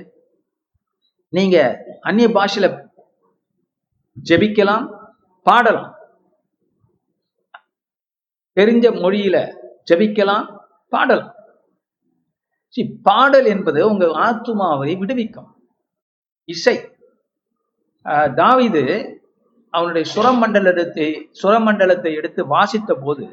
[1.29, 2.89] நீங்க அந்நிய பாஷையில
[4.29, 5.09] ஜெபிக்கலாம்
[5.43, 5.95] பாடலாம்.
[8.55, 9.37] தெரிஞ்ச மொழியில
[9.91, 10.57] ஜெபிக்கலாம்
[10.89, 11.33] பாடலாம்.
[13.03, 15.51] பாடல் என்பது உங்க ஆத்துமாவை விடுவிக்கும்.
[16.45, 16.77] இசை.
[18.39, 19.14] தாவிது
[19.75, 21.07] அவனுடைய சுரமண்டலத்தை
[21.43, 23.27] சுரமண்டலத்தை எடுத்து வாசித்த போது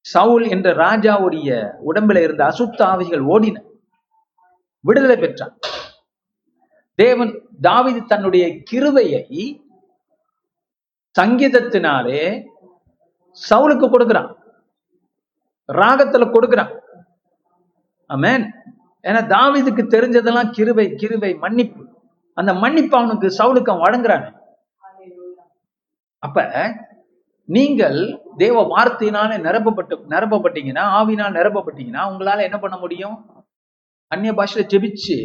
[0.00, 3.56] சவுல் என்ற ராஜாவுடைய உடம்புல இருந்த அசுத்த ஆவிகள் ஓடின.
[4.80, 5.58] விடுதலை பெற்றான்.
[6.94, 9.62] தேவன் தாவீது தன்னுடைய கிருவையை
[11.20, 12.44] சங்கீதத்தினாலே
[13.50, 14.30] சவுலுக்கு கொடுக்கிறான்.
[15.72, 16.72] ராகத்துல கொடுக்கிறான்.
[18.06, 18.44] ஆமென்.
[19.02, 21.84] ஏன்னா தாவிதுக்கு தெரிஞ்சதெல்லாம் கிருவை கிருவை மன்னிப்பு.
[22.34, 24.40] அந்த மன்னிப்பு அவனுக்கு சவுலுக்கு அவன் வழங்குறான்.
[26.22, 26.46] அப்ப
[27.48, 27.98] நீங்கள்
[28.42, 33.16] தேவ வார்த்தையினால நிரப்பப்பட்டு நிரப்பப்பட்டீங்கன்னா ஆவினால் நிரப்பப்பட்டீங்கன்னா உங்களால என்ன பண்ண முடியும்?
[34.12, 35.16] அந்நிய பாஷையில ஜெபிச்சு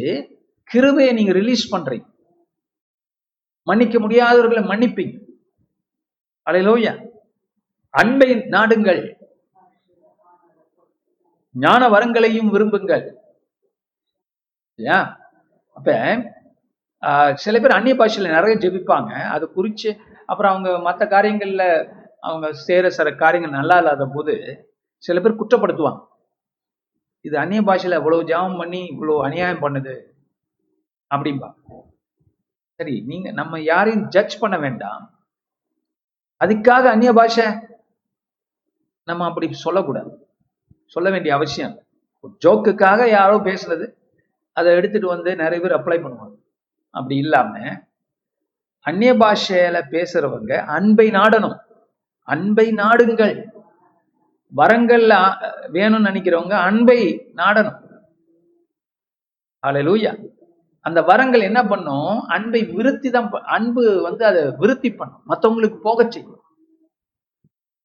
[0.70, 2.06] கிருபையை நீங்க ரிலீஸ் பண்றீங்க.
[3.68, 5.14] மன்னிக்க முடியாதவர்களை மன்னிப்பீங்க.
[6.46, 6.92] அலையிலோயா
[8.00, 9.02] அன்பை நாடுங்கள்.
[11.64, 13.06] ஞான வரங்களையும் விரும்புங்கள்.
[15.76, 15.88] அப்ப
[17.42, 19.10] சில பேர் அந்நிய பாஷையில நிறைய ஜெபிப்பாங்க.
[19.34, 19.90] அதை குறிச்சு
[20.28, 21.64] அப்புறம் அவங்க மற்ற காரியங்கள்ல
[22.26, 24.34] அவங்க சேர சில காரியங்கள் நல்லா இல்லாத போது
[25.04, 26.00] சில பேர் குற்றப்படுத்துவாங்க.
[27.24, 29.94] இது அந்நிய பாஷையில இவ்வளவு ஜாபம் பண்ணி இவ்வளவு அநியாயம் பண்ணுது
[31.10, 31.48] அப்படிம்பா.
[32.80, 35.04] சரி நீங்க நம்ம யாரையும் ஜட்ஜ் பண்ண வேண்டாம்.
[36.40, 37.46] அதுக்காக அந்நிய பாஷை
[39.08, 40.12] நம்ம அப்படி சொல்லக்கூடாது.
[40.94, 41.74] சொல்ல வேண்டிய அவசியம்
[42.24, 43.86] ஒரு ஜோக்குக்காக யாரோ பேசுறது
[44.56, 46.36] அதை எடுத்துட்டு வந்து நிறைய பேர் அப்ளை பண்ணுவாங்க.
[46.94, 47.52] அப்படி இல்லாம
[48.88, 51.56] அந்நிய பாஷையில பேசுறவங்க அன்பை நாடணும்.
[52.28, 53.36] அன்பை நாடுங்கள்.
[54.52, 55.14] வரங்கள்ல
[55.76, 56.98] வேணும்னு நினைக்கிறவங்க அன்பை
[57.40, 57.78] நாடணும்.
[59.62, 60.12] அலலூயா
[60.84, 62.12] அந்த வரங்கள் என்ன பண்ணும்?
[62.36, 65.22] அன்பை விருத்தி தான் அன்பு வந்து அதை விருத்தி பண்ணும்.
[65.30, 66.42] மத்தவங்களுக்கு போக செய்யும்.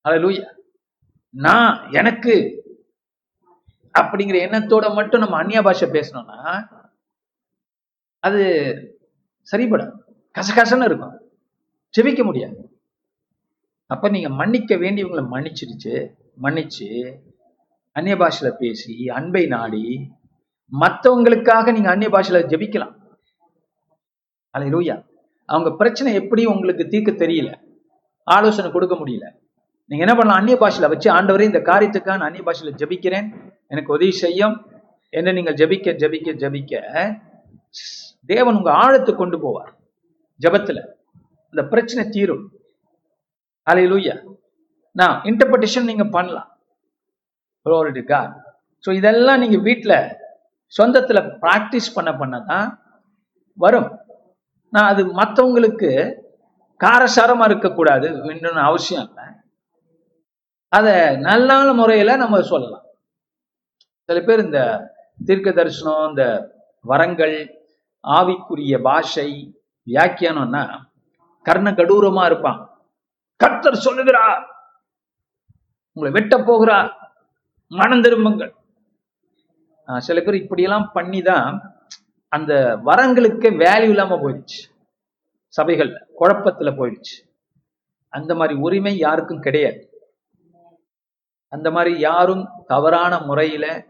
[0.06, 0.48] அலலூயா
[1.34, 2.36] நான் எனக்கு
[3.96, 6.40] அப்படிங்கிற எண்ணத்தோட மட்டும் நம்ம அந்நிய பாஷை பேசணும்னா
[8.24, 8.42] அது
[9.48, 9.94] சரிபடும்
[10.36, 11.16] கசகசன்னு இருக்கும்.
[11.98, 12.58] ஜெபிக்க முடியாது.
[13.88, 15.94] அப்ப நீங்க மன்னிக்க வேண்டியவங்களை மன்னிச்சிருச்சு
[16.42, 16.88] மன்னிச்சு
[17.92, 20.12] அந்நிய பாஷையில பேசி அன்பை நாடி
[20.72, 22.94] மத்தவங்களுக்காக நீங்க அந்நிய பாஷையில ஜெபிக்கலாம்.
[24.54, 25.06] ரூயா
[25.46, 27.50] அவங்க பிரச்சனை எப்படி உங்களுக்கு தீர்க்க தெரியல.
[28.24, 29.26] ஆலோசனை கொடுக்க முடியல.
[29.86, 30.40] நீங்க என்ன பண்ணலாம்?
[30.40, 33.28] அந்நிய பாஷையில வச்சு ஆண்டவரே இந்த காரியத்துக்காக நான் அந்நிய பாஷையில ஜெபிக்கிறேன்.
[33.68, 34.56] எனக்கு உதவி செய்யும்.
[35.10, 36.74] என்ன நீங்க ஜெபிக்க ஜெபிக்க ஜெபிக்க
[38.26, 39.72] தேவன் உங்க ஆழத்துக்கு கொண்டு போவார்.
[40.42, 40.80] ஜபத்துல.
[41.50, 42.46] அந்த பிரச்சனை தீரும்.
[43.68, 44.16] அல்லேலூயா
[44.92, 46.50] நான் இன்டர்பிரேஷன் நீங்க பண்ணலாம்.
[47.66, 48.04] Glory
[48.86, 49.98] ஸோ இதெல்லாம் நீங்க வீட்டில்
[50.80, 52.68] சொந்தத்துல ப்ராக்டிஸ் பண்ண பண்ண தான்
[53.54, 53.90] வரும்.
[54.70, 56.22] நான் அது மற்றவங்களுக்கு
[56.80, 59.26] காரசாரமா இருக்கக்கூடாது இன்னொன்னு அவசியம் இல்லை.
[60.70, 62.86] அதை நல்ல முறையில நம்ம சொல்லலாம்.
[64.06, 64.90] சில பேர் இந்த
[65.26, 66.24] தீர்க்க தரிசனம் இந்த
[66.82, 67.36] வரங்கள்
[68.04, 69.30] ஆவிக்குரிய பாஷை
[69.86, 70.86] வியாக்கியானம்னா
[71.44, 72.80] கர்ண கடூரமா இருப்பான்.
[73.36, 74.48] கர்த்தர் சொல்லுகிறார்
[75.94, 77.18] உங்களை வெட்ட போகிறார்
[77.68, 78.56] மனம் திரும்புங்கள்.
[79.88, 81.76] ஆஹ் சில பேர் இப்படியெல்லாம் பண்ணி தான்
[82.28, 84.72] அந்த வரங்களுக்கு வேல்யூ இல்லாம போயிடுச்சு.
[85.48, 87.30] சபைகள் குழப்பத்துல போயிடுச்சு.
[88.10, 89.88] அந்த மாதிரி உரிமை யாருக்கும் கிடையாது.
[91.48, 93.86] அந்த மாதிரி யாரும் தவறான முறையில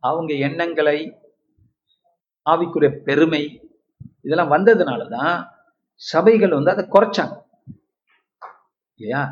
[0.00, 1.18] அவங்க எண்ணங்களை
[2.50, 3.60] ஆவிக்குரிய பெருமை
[4.26, 5.34] இதெல்லாம் வந்ததுனால தான்
[6.02, 7.34] சபைகள் வந்து அதை குறைச்சாங்க.
[9.00, 9.22] இல்லையா?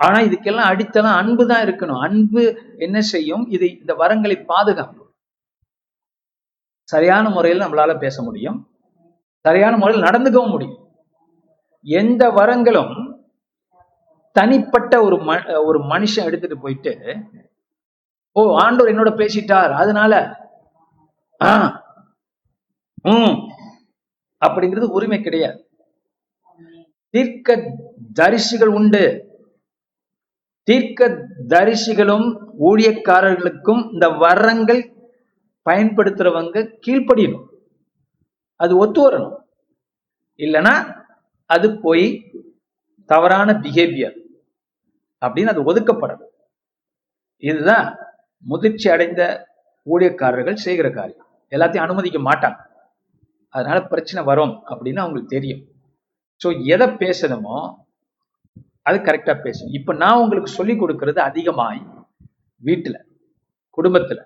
[0.00, 2.00] ஆனா இதுக்கெல்லாம் அடித்தளம் அன்பு தான் இருக்கணும்.
[2.06, 2.42] அன்பு
[2.86, 3.44] என்ன செய்யும்?
[3.56, 5.08] இது இந்த வரங்களை பாதுகாக்கும்.
[6.88, 8.58] சரியான முறையில் நம்மளால பேச முடியும்.
[9.44, 10.78] சரியான முறையில் நடந்துக்கவும் முடியும்.
[11.86, 12.94] எந்த வரங்களும்
[14.36, 15.36] தனிப்பட்ட ஒரு ம
[15.68, 16.92] ஒரு மனுஷன் எடுத்துட்டு போயிட்டு
[18.36, 19.72] ஓ ஆண்டோர் என்னோட பேசிட்டார்.
[19.82, 20.12] அதனால
[21.40, 21.50] ஆ
[23.12, 23.36] ம்
[24.46, 25.68] அப்படிங்கிறது உரிமை கிடையாது.
[27.10, 27.76] தீர்க்க
[28.20, 29.28] தரிசிகள் உண்டு.
[30.62, 31.08] தீர்க்க
[31.48, 32.26] தரிசிகளும்
[32.60, 34.82] ஊழியக்காரர்களுக்கும் இந்த வரங்கள்
[35.70, 37.46] பயன்படுத்துறவங்க கீழ்ப்படியணும்.
[38.56, 39.36] அது ஒத்து வரணும்.
[40.36, 41.04] இல்லைன்னா
[41.46, 42.32] அது போய்
[43.06, 44.16] தவறான பிஹேவியர்
[45.26, 46.32] அப்படின்னு அது ஒதுக்கப்படணும்.
[47.36, 47.96] இதுதான்
[48.38, 49.48] முதிர்ச்சி அடைந்த
[49.86, 51.26] ஊழியக்காரர்கள் செய்கிற காரியம்.
[51.50, 52.69] எல்லாத்தையும் அனுமதிக்க மாட்டாங்க.
[53.54, 55.62] அதனால பிரச்சனை வரும் அப்படின்னு அவங்களுக்கு தெரியும்.
[56.40, 57.56] ஸோ எதை பேசணுமோ
[58.88, 59.74] அது கரெக்டாக பேசணும்.
[59.78, 61.80] இப்போ நான் உங்களுக்கு சொல்லி கொடுக்கறது அதிகமாய்
[62.68, 62.98] வீட்டில்
[63.78, 64.22] குடும்பத்தில்.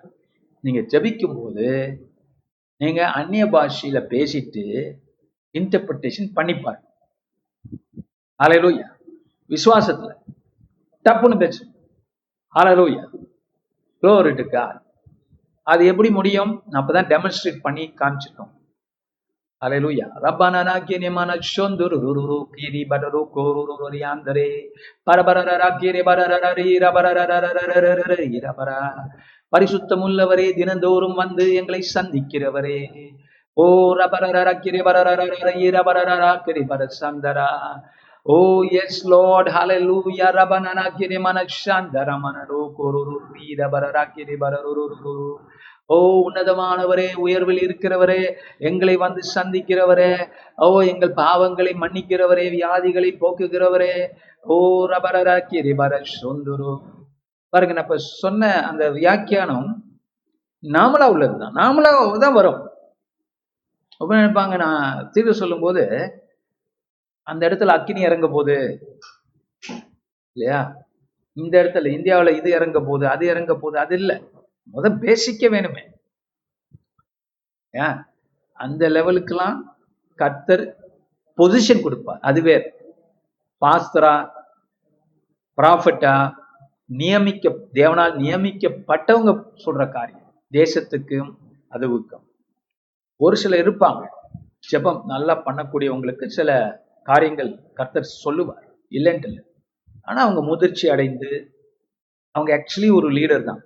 [0.65, 1.65] நீங்கள் ஜெபிக்கும் போது
[3.19, 4.63] அந்நிய பாஷையில் பேசிட்டு
[5.59, 6.81] இன்டர்பிரிட்டேஷன் பண்ணிப்பாரு
[8.39, 8.87] அலையலூயா
[9.49, 10.17] விசுவாசத்தில்
[11.05, 11.75] தப்புன்னு பேசணும்
[12.55, 13.03] அலையலூயா
[14.03, 14.65] க்ளோரிட்டுக்கா
[15.71, 16.51] அது எப்படி முடியும்?
[16.69, 18.51] நான் அப்பதான் டெமான்ஸ்ட்ரேட் பண்ணி காமிச்சிருக்கோம்.
[19.61, 24.49] அலையலூயா ரப்பானா கிரி மன சொந்துரு ருரு கிரி படரு கோரு ரியாந்தரே
[25.07, 28.79] பரபரரா கிரி பரரரரி ரபரரரரரரரரி ரபரா
[29.53, 32.79] பரிசுத்தமுள்ளவரே தினந்தோறும் வந்து எங்களை சந்திக்கிறவரே
[33.57, 37.51] ஓ ரபரரரா கிரி பரரரரரி ரபரரரா கிரி பரசந்தரா
[38.25, 38.37] ஓ
[38.81, 43.01] எஸ் லார்ட் ஹalleluya ரபனனா கிரி மன சந்தரமனரோ கோரு
[43.35, 44.73] ரீரபரரா கிரி பரரு
[45.89, 48.21] ஓ உன்னதமானவரே உயர்வில் இருக்கிறவரே
[48.69, 50.11] எங்களை வந்து சந்திக்கிறவரே
[50.57, 53.93] ஓ எங்கள் பாவங்களை மன்னிக்கிறவரே வியாதிகளை போக்குகிறவரே
[54.45, 54.55] ஓ
[54.93, 56.71] ரபரராக்கி பர சொந்துரு.
[57.53, 59.69] பாருங்க நான் இப்ப சொன்ன அந்த வியாக்கியானம்
[60.63, 61.91] நாமளா உள்ளதுதான் நாமளா
[62.23, 62.59] தான் வரும்.
[64.01, 65.83] ரொம்ப நினைப்பாங்க நான் தீர்வு சொல்லும் போது
[67.27, 68.57] அந்த இடத்துல அக்கினி இறங்க போகுது
[70.35, 70.59] இல்லையா?
[71.37, 74.17] இந்த இடத்துல இந்தியாவில் இது இறங்க போகுது அது இறங்க போகுது அது இல்லை.
[74.73, 75.83] முத பேசிக்க வேணுமே.
[78.65, 79.57] அந்த லெவலுக்கெல்லாம்
[80.19, 80.63] கர்த்தர்
[81.37, 82.21] பொசிஷன் கொடுப்பார்.
[82.29, 82.55] அதுவே
[83.65, 84.13] பாஸ்தரா
[85.57, 86.13] ப்ராஃபட்டா
[86.99, 87.49] நியமிக்க
[87.79, 89.31] தேவனால் நியமிக்கப்பட்டவங்க
[89.65, 90.27] சொல்ற காரியம்.
[90.57, 91.31] தேசத்துக்கும்
[91.75, 92.25] அதுவுக்கும்.
[93.25, 94.03] ஒரு சில இருப்பாங்க.
[94.71, 96.49] ஜெபம் நல்லா பண்ணக்கூடியவங்களுக்கு சில
[97.09, 98.65] காரியங்கள் கர்த்தர் சொல்லுவார்.
[98.97, 99.43] இல்லைன்ட்டு இல்லை.
[100.09, 101.29] ஆனா அவங்க முதிர்ச்சி அடைந்து
[102.35, 103.61] அவங்க ஆக்சுவலி ஒரு லீடர் தான்.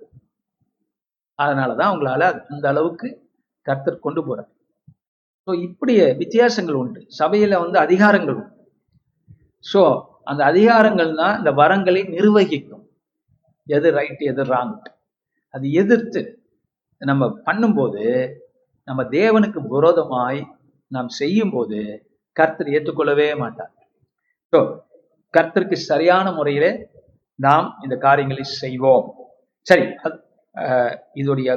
[1.42, 2.22] அதனாலதான் அவங்களால
[2.52, 3.08] அந்த அளவுக்கு
[3.66, 4.50] கர்த்தர் கொண்டு போறார்
[5.48, 7.00] ஸோ இப்படிய வித்தியாசங்கள் உண்டு.
[7.20, 8.56] சபையில வந்து அதிகாரங்கள் உண்டு.
[9.64, 9.82] ஸோ
[10.30, 12.84] அந்த அதிகாரங்கள் தான் இந்த வரங்களை நிர்வகிக்கும்.
[13.66, 14.76] எது ரைட் எது ராங்
[15.54, 16.20] அது எதிர்த்து
[17.00, 18.04] நம்ம பண்ணும்போது
[18.88, 20.40] நம்ம தேவனுக்கு விரோதமாய்
[20.90, 21.78] நாம் செய்யும் போது
[22.36, 23.74] கர்த்தர் ஏற்றுக்கொள்ளவே மாட்டார்.
[24.52, 24.58] ஸோ
[25.34, 26.70] கர்த்தருக்கு சரியான முறையிலே
[27.38, 29.06] நாம் இந்த காரியங்களை செய்வோம்.
[29.66, 30.16] சரி அது
[31.14, 31.50] இதோடைய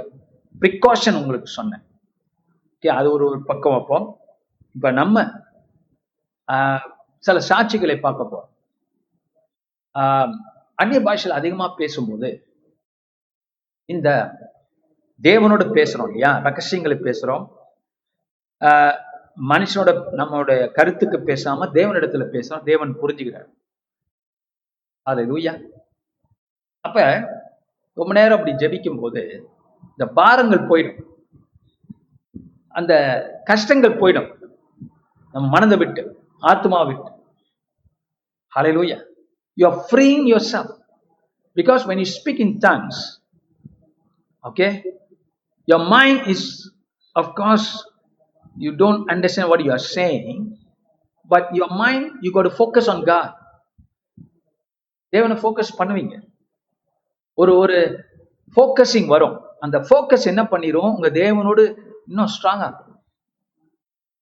[0.61, 1.81] ப்ரிகாஷன் உங்களுக்கு சொன்னேன்.
[2.75, 4.17] ஓகே அது ஒரு ஒரு பக்கம் வைப்போம்.
[4.75, 5.17] இப்ப நம்ம
[7.19, 8.49] சில சாட்சிகளை பார்க்க போறோம்.
[9.99, 10.33] ஆஹ்,
[10.75, 12.29] அந்நிய பாஷையில் அதிகமா பேசும்போது
[13.89, 14.09] இந்த
[15.21, 16.37] தேவனோட பேசுறோம் இல்லையா?
[16.37, 17.45] ரகசியங்களை பேசுறோம்.
[18.61, 18.97] ஆஹ்,
[19.49, 22.63] மனுஷனோட நம்மளுடைய கருத்துக்கு பேசாம தேவனிடத்துல பேசுறோம்.
[22.63, 23.49] தேவன் புரிஞ்சுக்கிறார்.
[25.01, 25.53] அது லூயா
[26.79, 26.97] அப்ப
[27.97, 29.21] ரொம்ப நேரம் அப்படி ஜபிக்கும் போது
[29.89, 30.99] இந்த பாரங்கள் போயிடும்
[32.75, 32.93] அந்த
[33.49, 34.29] கஷ்டங்கள் போயிடும்
[35.33, 36.03] நம்ம மனதை விட்டு
[36.43, 37.09] ஆத்மா விட்டு
[38.53, 38.97] hallelujah
[39.57, 40.73] you are freeing yourself
[41.57, 43.01] because when you speak in tongues
[44.43, 44.67] okay
[45.67, 46.47] your mind is
[47.15, 47.69] of course
[48.55, 50.41] you don't understand what you are saying
[51.29, 53.31] but your mind you got focus on God
[55.13, 56.15] தேவனை focus பண்ணுவீங்க
[57.38, 57.77] ஒரு ஒரு
[58.55, 59.36] focusing வரும்.
[59.65, 60.91] அந்த focus என்ன பண்ணிரும்?
[60.95, 61.63] உங்க தேவனோடு
[62.09, 62.69] இன்னும் ஸ்ட்ராங்கா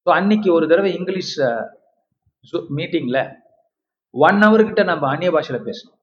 [0.06, 1.34] ஸோ அன்னைக்கு ஒரு தடவை இங்கிலீஷ்
[2.78, 3.18] மீட்டிங்ல
[4.14, 5.98] ஒன் ஹவர் கிட்ட நம்ம அந்நிய பாஷையில பேசணும்.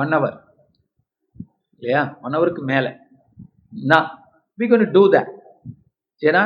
[0.00, 0.36] ஒன் ஹவர்
[1.82, 2.02] இல்லையா?
[2.24, 2.86] ஒன் ஹவருக்கு மேல.
[3.90, 4.06] நான்
[4.58, 5.30] வி கோன் டூ தட்
[6.22, 6.42] ஏன்னா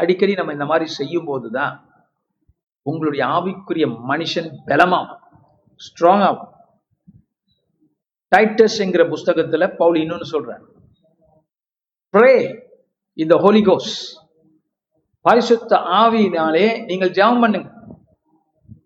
[0.00, 1.72] அடிக்கடி நம்ம இந்த மாதிரி செய்யும் போதுதான்
[2.86, 5.22] உங்களுடைய ஆவிக்குரிய மனுஷன் பலமாகும்.
[5.80, 6.50] ஸ்ட்ராங் ஆகும்.
[8.32, 10.64] டைட்டஸ்ங்கிற புஸ்தகத்துல பவுல் இன்னொன்னு சொல்றார்.
[12.14, 12.34] ப்ரே
[13.12, 13.92] இந்த ஹோலிகோஸ்
[15.20, 17.70] பரிசுத்த ஆவியினாலே நீங்கள் ஜெபம் பண்ணுங்க.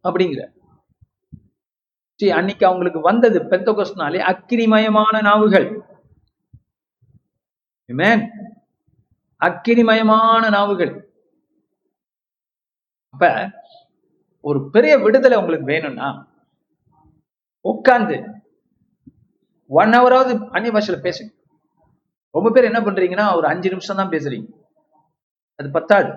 [0.08, 0.42] அப்படிங்கிற
[2.20, 5.66] சரி அன்னைக்கு அவங்களுக்கு வந்தது பெந்தகோஸ்னாலே அக்கினிமயமான நாவுகள்.
[9.40, 10.92] அக்கினிமயமான நாவுகள்.
[13.14, 13.50] அப்ப
[14.40, 16.08] ஒரு பெரிய விடுதலை உங்களுக்கு வேணும்னா
[17.60, 18.16] உட்கார்ந்து
[19.70, 21.30] ஒன் ஹவராவது அந்நிய பாஷையில் பேசுங்க.
[22.34, 24.48] ரொம்ப பேர் என்ன பண்றீங்கன்னா ஒரு அஞ்சு நிமிஷம் தான் பேசுறீங்க.
[25.58, 26.10] அது பத்தாது.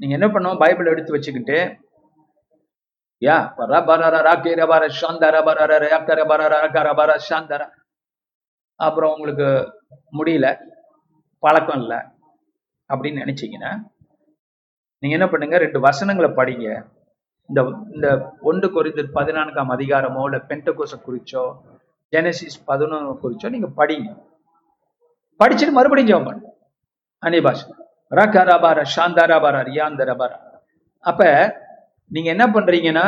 [0.00, 1.58] நீங்க என்ன பண்ணுவோம் பைபிள் எடுத்து வச்சுக்கிட்டு
[3.22, 3.36] யா
[3.72, 7.66] ரபரர ராக்கேரபர சாந்தரபரர ரக்கரபரர ரக்கரபர ஷாந்தாரா
[8.80, 9.46] அப்புறம் உங்களுக்கு
[10.18, 10.46] முடியல
[11.42, 12.00] பழக்கம் இல்லை
[12.90, 13.70] அப்படின்னு நினைச்சீங்கன்னா
[15.02, 15.56] நீங்க என்ன பண்ணுங்க?
[15.64, 16.66] ரெண்டு வசனங்களை படிங்க.
[17.48, 17.60] இந்த
[17.94, 18.08] இந்த
[18.50, 21.44] ஒன்று குறித்து பதினான்காம் அதிகாரமோ இல்ல பென்டகோஸை குறிச்சோ
[22.14, 24.10] ஜெனசிஸ் பதினொன்று குறிச்சோ நீங்க படிங்க.
[25.40, 26.48] படிச்சுட்டு மறுபடியும் ஜெபம் பண்ணுங்க.
[27.22, 27.66] அந்நிய பாஷை
[28.18, 28.78] ரகரபர
[29.68, 30.38] ரியாந்தரபாரா
[31.04, 31.22] அப்ப
[32.10, 33.06] நீங்க என்ன பண்றீங்கன்னா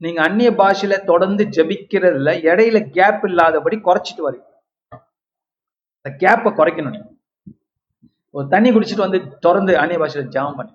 [0.00, 4.46] நீங்க அந்நிய பாஷையில தொடர்ந்து ஜெபிக்கிறதுல இடையில கேப் இல்லாதபடி குறைச்சிட்டு வரீங்க.
[6.04, 7.08] அந்த கேப்பை குறைக்கணும் நீங்க.
[8.30, 10.74] ஒரு தண்ணி குடிச்சிட்டு வந்து தொடர்ந்து அந்நிய பாஷையில ஜெபம் பண்ணி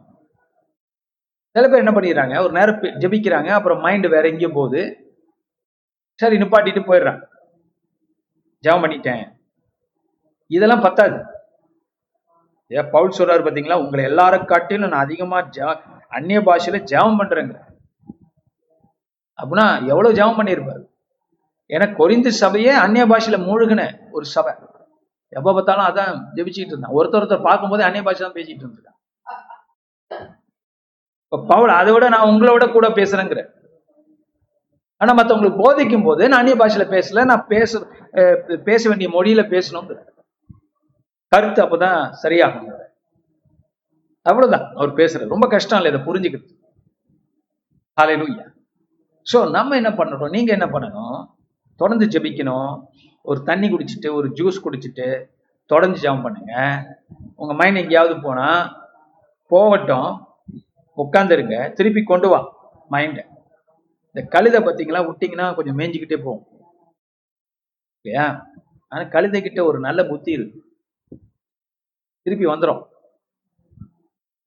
[1.55, 4.81] சில பேர் என்ன பண்ணிடுறாங்க ஒரு நேரம் ஜபிக்கிறாங்க ஜெபிக்கிறாங்க அப்புறம் மைண்ட் வேற எங்கேயும் போகுது.
[6.19, 7.23] சரி நிப்பாட்டிட்டு போயிடுறாங்க.
[8.63, 9.35] ஜெபம் பண்ணிட்டேன்.
[10.47, 11.25] இதெல்லாம் பத்தாது.
[12.71, 13.83] ஏ பவுல் சொல்றாரு பாத்தீங்களா?
[13.83, 17.59] உங்களை எல்லாரும் காட்டிலும் நான் அதிகமா ஜெ- அந்நிய பாஷையில ஜெபம் பண்றேங்க
[19.41, 20.83] அப்படின்னா எவ்வளவு ஜெபம் பண்ணியிருப்பாரு
[21.69, 24.53] ஏன்னா கொரிந்து சபையே அந்நிய பாஷையில மூழ்கின ஒரு சபை.
[25.29, 26.91] எப்ப பார்த்தாலும் அதான் ஜெபிச்சுட்டு இருந்தான்.
[26.91, 28.95] ஒருத்தர் ஒருத்தர் பார்க்கும்போது அந்நிய பாஷை தான் பேசிட்டு இருந்திருக்கான்.
[31.23, 33.41] இப்ப பவுல் அதை விட நான் உங்களை விட கூட பேசுறேங்கிற
[34.97, 37.79] ஆனா மத்தவங்களுக்கு போதிக்கும் போது நான் அந்நிய பாஷையில பேசல நான் பேச
[38.63, 39.99] பேச வேண்டிய மொழியில பேசணுங்கிற
[41.27, 42.73] கருத்து அப்பதான் சரியாகும்
[44.25, 44.71] அவ்வளவுதான்.
[44.75, 45.27] அவர் பேசுறது.
[45.27, 46.55] ரொம்ப கஷ்டம் இல்லை இதை புரிஞ்சுக்கிறது
[47.97, 48.45] ஹalleluya
[49.33, 50.29] ஸோ நம்ம என்ன பண்ணணும்?
[50.29, 51.29] நீங்க என்ன பண்ணணும்?
[51.75, 52.83] தொடர்ந்து ஜெபிக்கணும்.
[53.21, 55.07] ஒரு தண்ணி குடிச்சிட்டு ஒரு ஜூஸ் குடிச்சிட்டு
[55.65, 56.53] தொடர்ந்து ஜெபம் பண்ணுங்க.
[57.35, 58.47] உங்க மைண்ட் எங்கேயாவது போனா
[59.47, 60.25] போகட்டும்.
[60.97, 62.39] உட்காந்துருங்க திருப்பி கொண்டு வா
[62.91, 63.23] மைண்டை
[64.17, 66.45] இந்த கழுதை பார்த்தீங்களா விட்டீங்கன்னா கொஞ்சம் மேய்ஞ்சிக்கிட்டே போகும்.
[68.05, 68.23] இல்லையா?
[68.91, 70.59] ஆனா கழுதை கிட்ட ஒரு நல்ல புத்தி இருக்கு.
[72.25, 72.81] திருப்பி வந்துடும்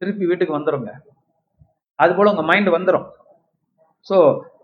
[0.02, 0.90] திருப்பி வீட்டுக்கு வந்துருங்க.
[1.98, 3.06] அது போல உங்க மைண்ட் வந்துடும்
[4.06, 4.16] ஸோ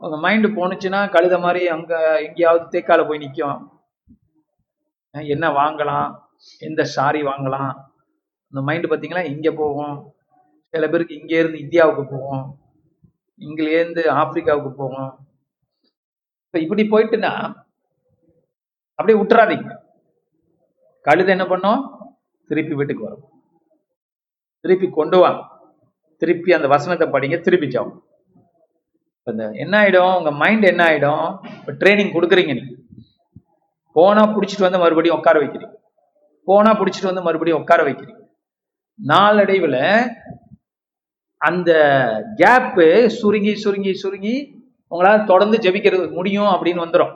[0.05, 1.95] உங்க மைண்டு போனுச்சுன்னா கழுத மாதிரி அங்க
[2.27, 3.63] எங்கேயாவது தேக்கால போய் நிற்கும்
[5.15, 6.09] என்ன வாங்கலாம்
[6.69, 7.73] எந்த சாரி வாங்கலாம்.
[8.53, 9.97] அந்த மைண்டு பார்த்தீங்களா இங்க போகும்.
[10.75, 12.45] சில பேருக்கு இங்க இருந்து இந்தியாவுக்கு போகும்.
[13.39, 15.11] இங்கிலேருந்து ஆப்பிரிக்காவுக்கு போகும்
[16.45, 17.33] இப்போ இப்படி போயிட்டுன்னா
[18.99, 19.73] அப்படியே விட்டுறாதீங்க
[21.07, 21.81] கழுதை என்ன பண்ணும்?
[22.49, 23.25] திருப்பி வீட்டுக்கு வரும்.
[24.61, 25.43] திருப்பி கொண்டு வாங்க.
[26.23, 28.03] திருப்பி அந்த வசனத்தை படிங்க திருப்பி ஜாவும்
[29.27, 30.17] இந்த என்ன ஆயிடும்?
[30.19, 31.27] உங்க மைண்ட் என்ன ஆயிடும்?
[31.59, 32.75] இப்போ ட்ரைனிங் கொடுக்குறீங்க நீங்க.
[33.97, 35.75] போனா புடிச்சிட்டு வந்து மறுபடியும் உட்கார வைக்கிறீங்க.
[36.45, 38.23] போனா புடிச்சிட்டு வந்து மறுபடியும் உட்கார வைக்கிறீங்க.
[38.99, 39.79] நாளடைவுல
[41.37, 41.73] அந்த
[42.37, 47.15] கேப்பு சுருங்கி சுருங்கி சுருங்கி உங்களால தொடர்ந்து ஜெபிக்கிறது முடியும் அப்படின்னு வந்துடும்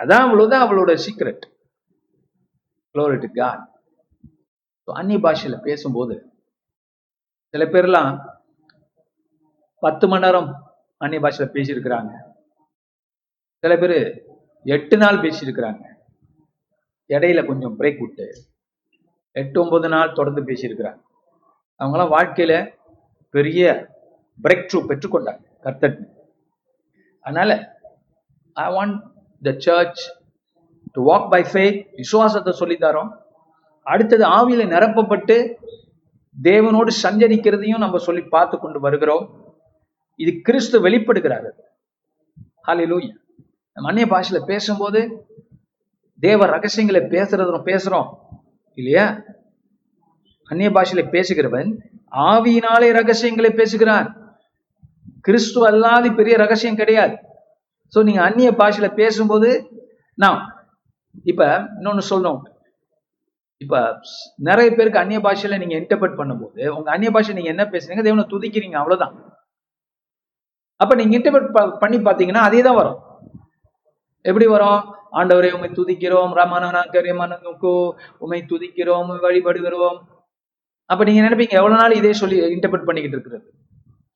[0.00, 1.54] அதான் அவ்வளவுதான் அவளோட சீக்ரெட்
[2.94, 3.30] Glory
[4.84, 6.32] அந்நிய பாஷையில பேசும்போது
[7.48, 8.24] சில பேர்லாம்
[9.78, 12.12] பத்து மணி நேரம் அந்நிய பாஷையில பேசியிருக்கிறாங்க.
[13.58, 14.24] சில பேர்
[14.64, 15.82] எட்டு நாள் பேசியிருக்கிறாங்க.
[17.08, 18.34] இடையில கொஞ்சம் பிரேக் விட்டு
[19.32, 21.05] எட்டு ஒன்பது நாள் தொடர்ந்து பேசியிருக்கிறாங்க.
[21.78, 22.74] அவங்களாம் வாழ்க்கையில
[23.30, 23.88] பெரிய
[24.42, 25.42] பிரேக் த்ரூ பெற்றுக்கொண்டாங்க.
[25.60, 25.96] கர்த்தர்
[27.20, 27.78] அதனால
[28.52, 29.00] I want
[29.42, 30.02] the church
[30.92, 33.10] to walk by faith விசுவாசத்தை சொல்லித்தரோம்
[33.82, 35.54] அடுத்தது ஆவியில நிரப்பப்பட்டு
[36.42, 39.24] தேவனோடு சஞ்சரிக்கிறதையும் நம்ம சொல்லி பார்த்து கொண்டு வருகிறோம்.
[40.16, 41.50] இது கிறிஸ்து வெளிப்படுகிறாரு.
[42.66, 43.14] ஹாலிலூயா
[43.72, 45.00] நம்ம அந்நிய பாஷையில பேசும்போது
[46.20, 48.08] தேவ ரகசியங்களை பேசுறதும் பேசுறோம்.
[48.74, 49.20] இல்லையா?
[50.50, 51.70] அந்நிய பாஷையில பேசுகிறவன்
[52.30, 54.08] ஆவியினாலே ரகசியங்களை பேசுகிறான்.
[55.26, 57.14] கிறிஸ்துவ அல்லாத பெரிய ரகசியம் கிடையாது.
[57.94, 59.50] ஸோ நீங்க அந்நிய பாஷையில பேசும்போது
[60.14, 60.40] நான்
[61.30, 61.42] இப்ப
[61.78, 62.42] இன்னொன்னு சொல்லணும்
[63.60, 63.76] இப்ப
[64.48, 68.76] நிறைய பேருக்கு அந்நிய பாஷையில நீங்க இன்டர்பிரட் பண்ணும்போது உங்க அந்நிய பாஷை நீங்க என்ன பேசுறீங்க தேவனை துதிக்கிறீங்க
[68.80, 69.14] அவ்வளவுதான்.
[70.80, 72.98] அப்ப நீங்க இன்டர்பிரட் பண்ணி பாத்தீங்கன்னா அதே தான் வரும்.
[74.24, 74.82] எப்படி வரும்?
[75.18, 76.32] ஆண்டவரை உண்மை துதிக்கிறோம்.
[76.40, 77.72] ரமணனாக்கரியமனக்கு
[78.18, 79.98] உண்மை துதிக்கிறோம் வழிபடுகிறோம்.
[80.90, 83.46] அப்ப நீங்க நினைப்பீங்க எவ்வளவு நாள் இதே சொல்லி இன்டர்பிரட் பண்ணிக்கிட்டு இருக்கிறது?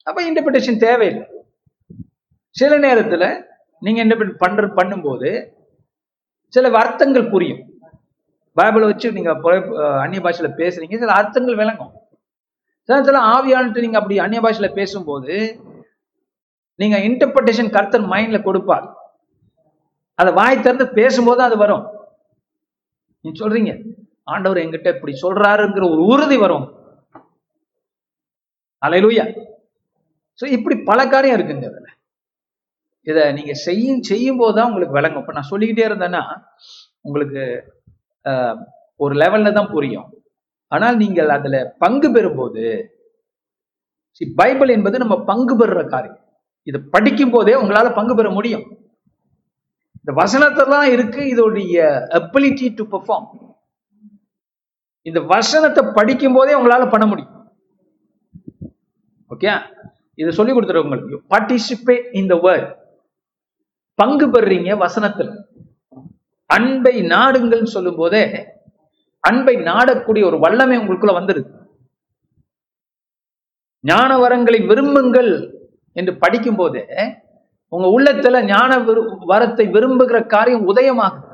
[0.07, 1.25] அப்ப இன்டர்பிரேஷன் தேவையில்லை.
[2.57, 3.25] சில நேரத்துல
[3.87, 5.31] நீங்க இன்டர்பிரட் பண்ற பண்ணும்போது
[6.55, 7.63] சில அர்த்தங்கள் புரியும்.
[8.59, 9.31] பைபிளை வச்சு நீங்க
[10.05, 11.93] அந்நிய பாஷையில பேசுறீங்க சில அர்த்தங்கள் விளங்கும்.
[12.89, 15.37] சில சில ஆவியான்ட்டு நீங்க அப்படி அந்நிய பாஷையில பேசும்போது
[16.81, 18.87] நீங்க இன்டர்பிரேஷன் கர்த்தர் மைண்ட்ல கொடுப்பார்.
[20.19, 21.85] அதை வாய் திறந்து பேசும்போது அது வரும்.
[23.25, 23.73] நீங்க சொல்றீங்க.
[24.29, 26.67] ஆண்டவர் என்கிட்ட இப்படி சொல்றாருங்கிற ஒரு உறுதி வரும்.
[28.83, 29.25] அலையிலூயா.
[30.41, 31.89] சோ இப்படி பல காரியம் இருக்குங்க இதுல.
[33.07, 35.23] இதை நீங்க செய்யும் செய்யும் போது தான் உங்களுக்கு விளங்கும்.
[35.23, 36.23] இப்போ நான் சொல்லிக்கிட்டே இருந்தேன்னா
[37.07, 37.43] உங்களுக்கு
[39.05, 40.09] ஒரு லெவல்ல தான் புரியும்.
[40.75, 42.65] ஆனால் நீங்கள் அதுல பங்கு பெறும்போது
[44.17, 46.21] see, பைபிள் என்பது நம்ம பங்கு பெறுற காரியம்.
[46.69, 48.65] இதை படிக்கும் போதே உங்களால பங்கு பெற முடியும்.
[50.01, 51.77] இந்த வசனத்தெல்லாம் இருக்கு இதோடைய
[52.19, 53.29] அபிலிட்டி டு பெர்ஃபார்ம்
[55.09, 57.37] இந்த வசனத்தை படிக்கும் போதே உங்களால பண்ண முடியும்.
[59.31, 59.53] ஓகே
[60.21, 62.73] இதை சொல்லி கொடுத்துரு உங்களுக்கு பார்ட்டிசிபேட் இன் த வேர்ல்ட்
[63.99, 65.31] பங்கு பெறுறீங்க வசனத்துல.
[66.57, 68.23] அன்பை நாடுங்கள்னு சொல்லும் போதே
[69.25, 71.51] அன்பை நாடக்கூடிய ஒரு வல்லமை உங்களுக்குள்ள வந்துருது.
[73.85, 75.31] ஞான வரங்களை விரும்புங்கள்
[75.97, 76.83] என்று படிக்கும் போதே
[77.73, 78.71] உங்க உள்ளத்துல ஞான
[79.33, 81.27] வரத்தை விரும்புகிற காரியம் உதயமாகுது.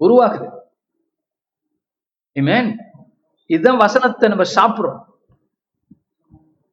[0.00, 0.48] உருவாகுது.
[2.36, 2.68] இமேன்
[3.50, 5.00] இதுதான் வசனத்தை நம்ம சாப்பிடுறோம்.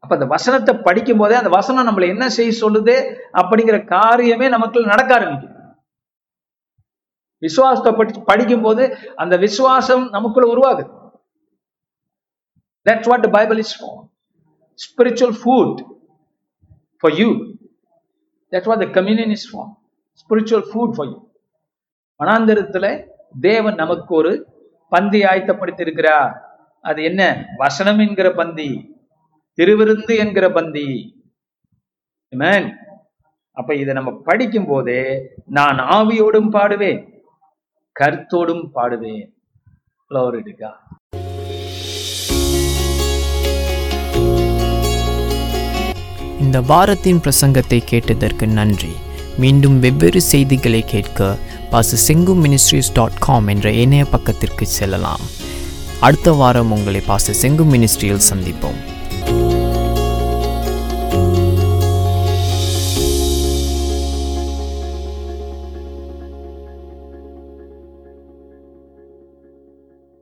[0.03, 2.95] அப்ப அந்த வசனத்தை படிக்கும் போதே அந்த வசனம் நம்மளை என்ன செய்ய சொல்லுது?
[3.39, 5.57] அப்படிங்கிற காரியமே நமக்குள்ள நடக்க ஆரம்பிக்கும்
[7.41, 8.83] விசுவாசத்தை படி படிக்கும் போது
[9.21, 10.83] அந்த விசுவாசம் நமக்குள்ள உருவாகுது.
[12.85, 14.01] That's what Bible is for
[14.79, 15.79] spiritual food
[17.03, 17.29] for you
[18.51, 19.69] that's what the communion is for
[20.21, 21.17] spiritual food for you
[22.19, 22.89] மனாந்திரத்தில்
[23.49, 24.31] தேவன் நமக்கு ஒரு
[24.91, 26.31] பந்தி ஆயத்தப்படுத்தியிருக்கிறார்.
[26.81, 27.21] அது என்ன?
[27.57, 28.69] வசனம் என்கிற பந்தி
[29.57, 30.87] திருவிருந்து என்கிற பந்தி.
[33.59, 35.01] அப்ப இதை நம்ம படிக்கும் போதே
[35.45, 37.01] நான் ஆவியோடும் பாடுவேன்
[37.99, 39.27] கருத்தோடும் பாடுவேன்.
[40.09, 40.41] Glory
[46.41, 48.93] இந்த வாரத்தின் பிரசங்கத்தை கேட்டதற்கு நன்றி.
[49.37, 51.19] மீண்டும் வெவ்வேறு செய்திகளை கேட்க
[51.71, 55.19] பாச செங்கு மினிஸ்ட்ரிஸ் டாட் காம் என்ற இணைய பக்கத்திற்கு செல்லலாம்.
[55.99, 58.79] அடுத்த வாரம் உங்களை பாச செங்கு மினிஸ்ட்ரியில் சந்திப்போம்.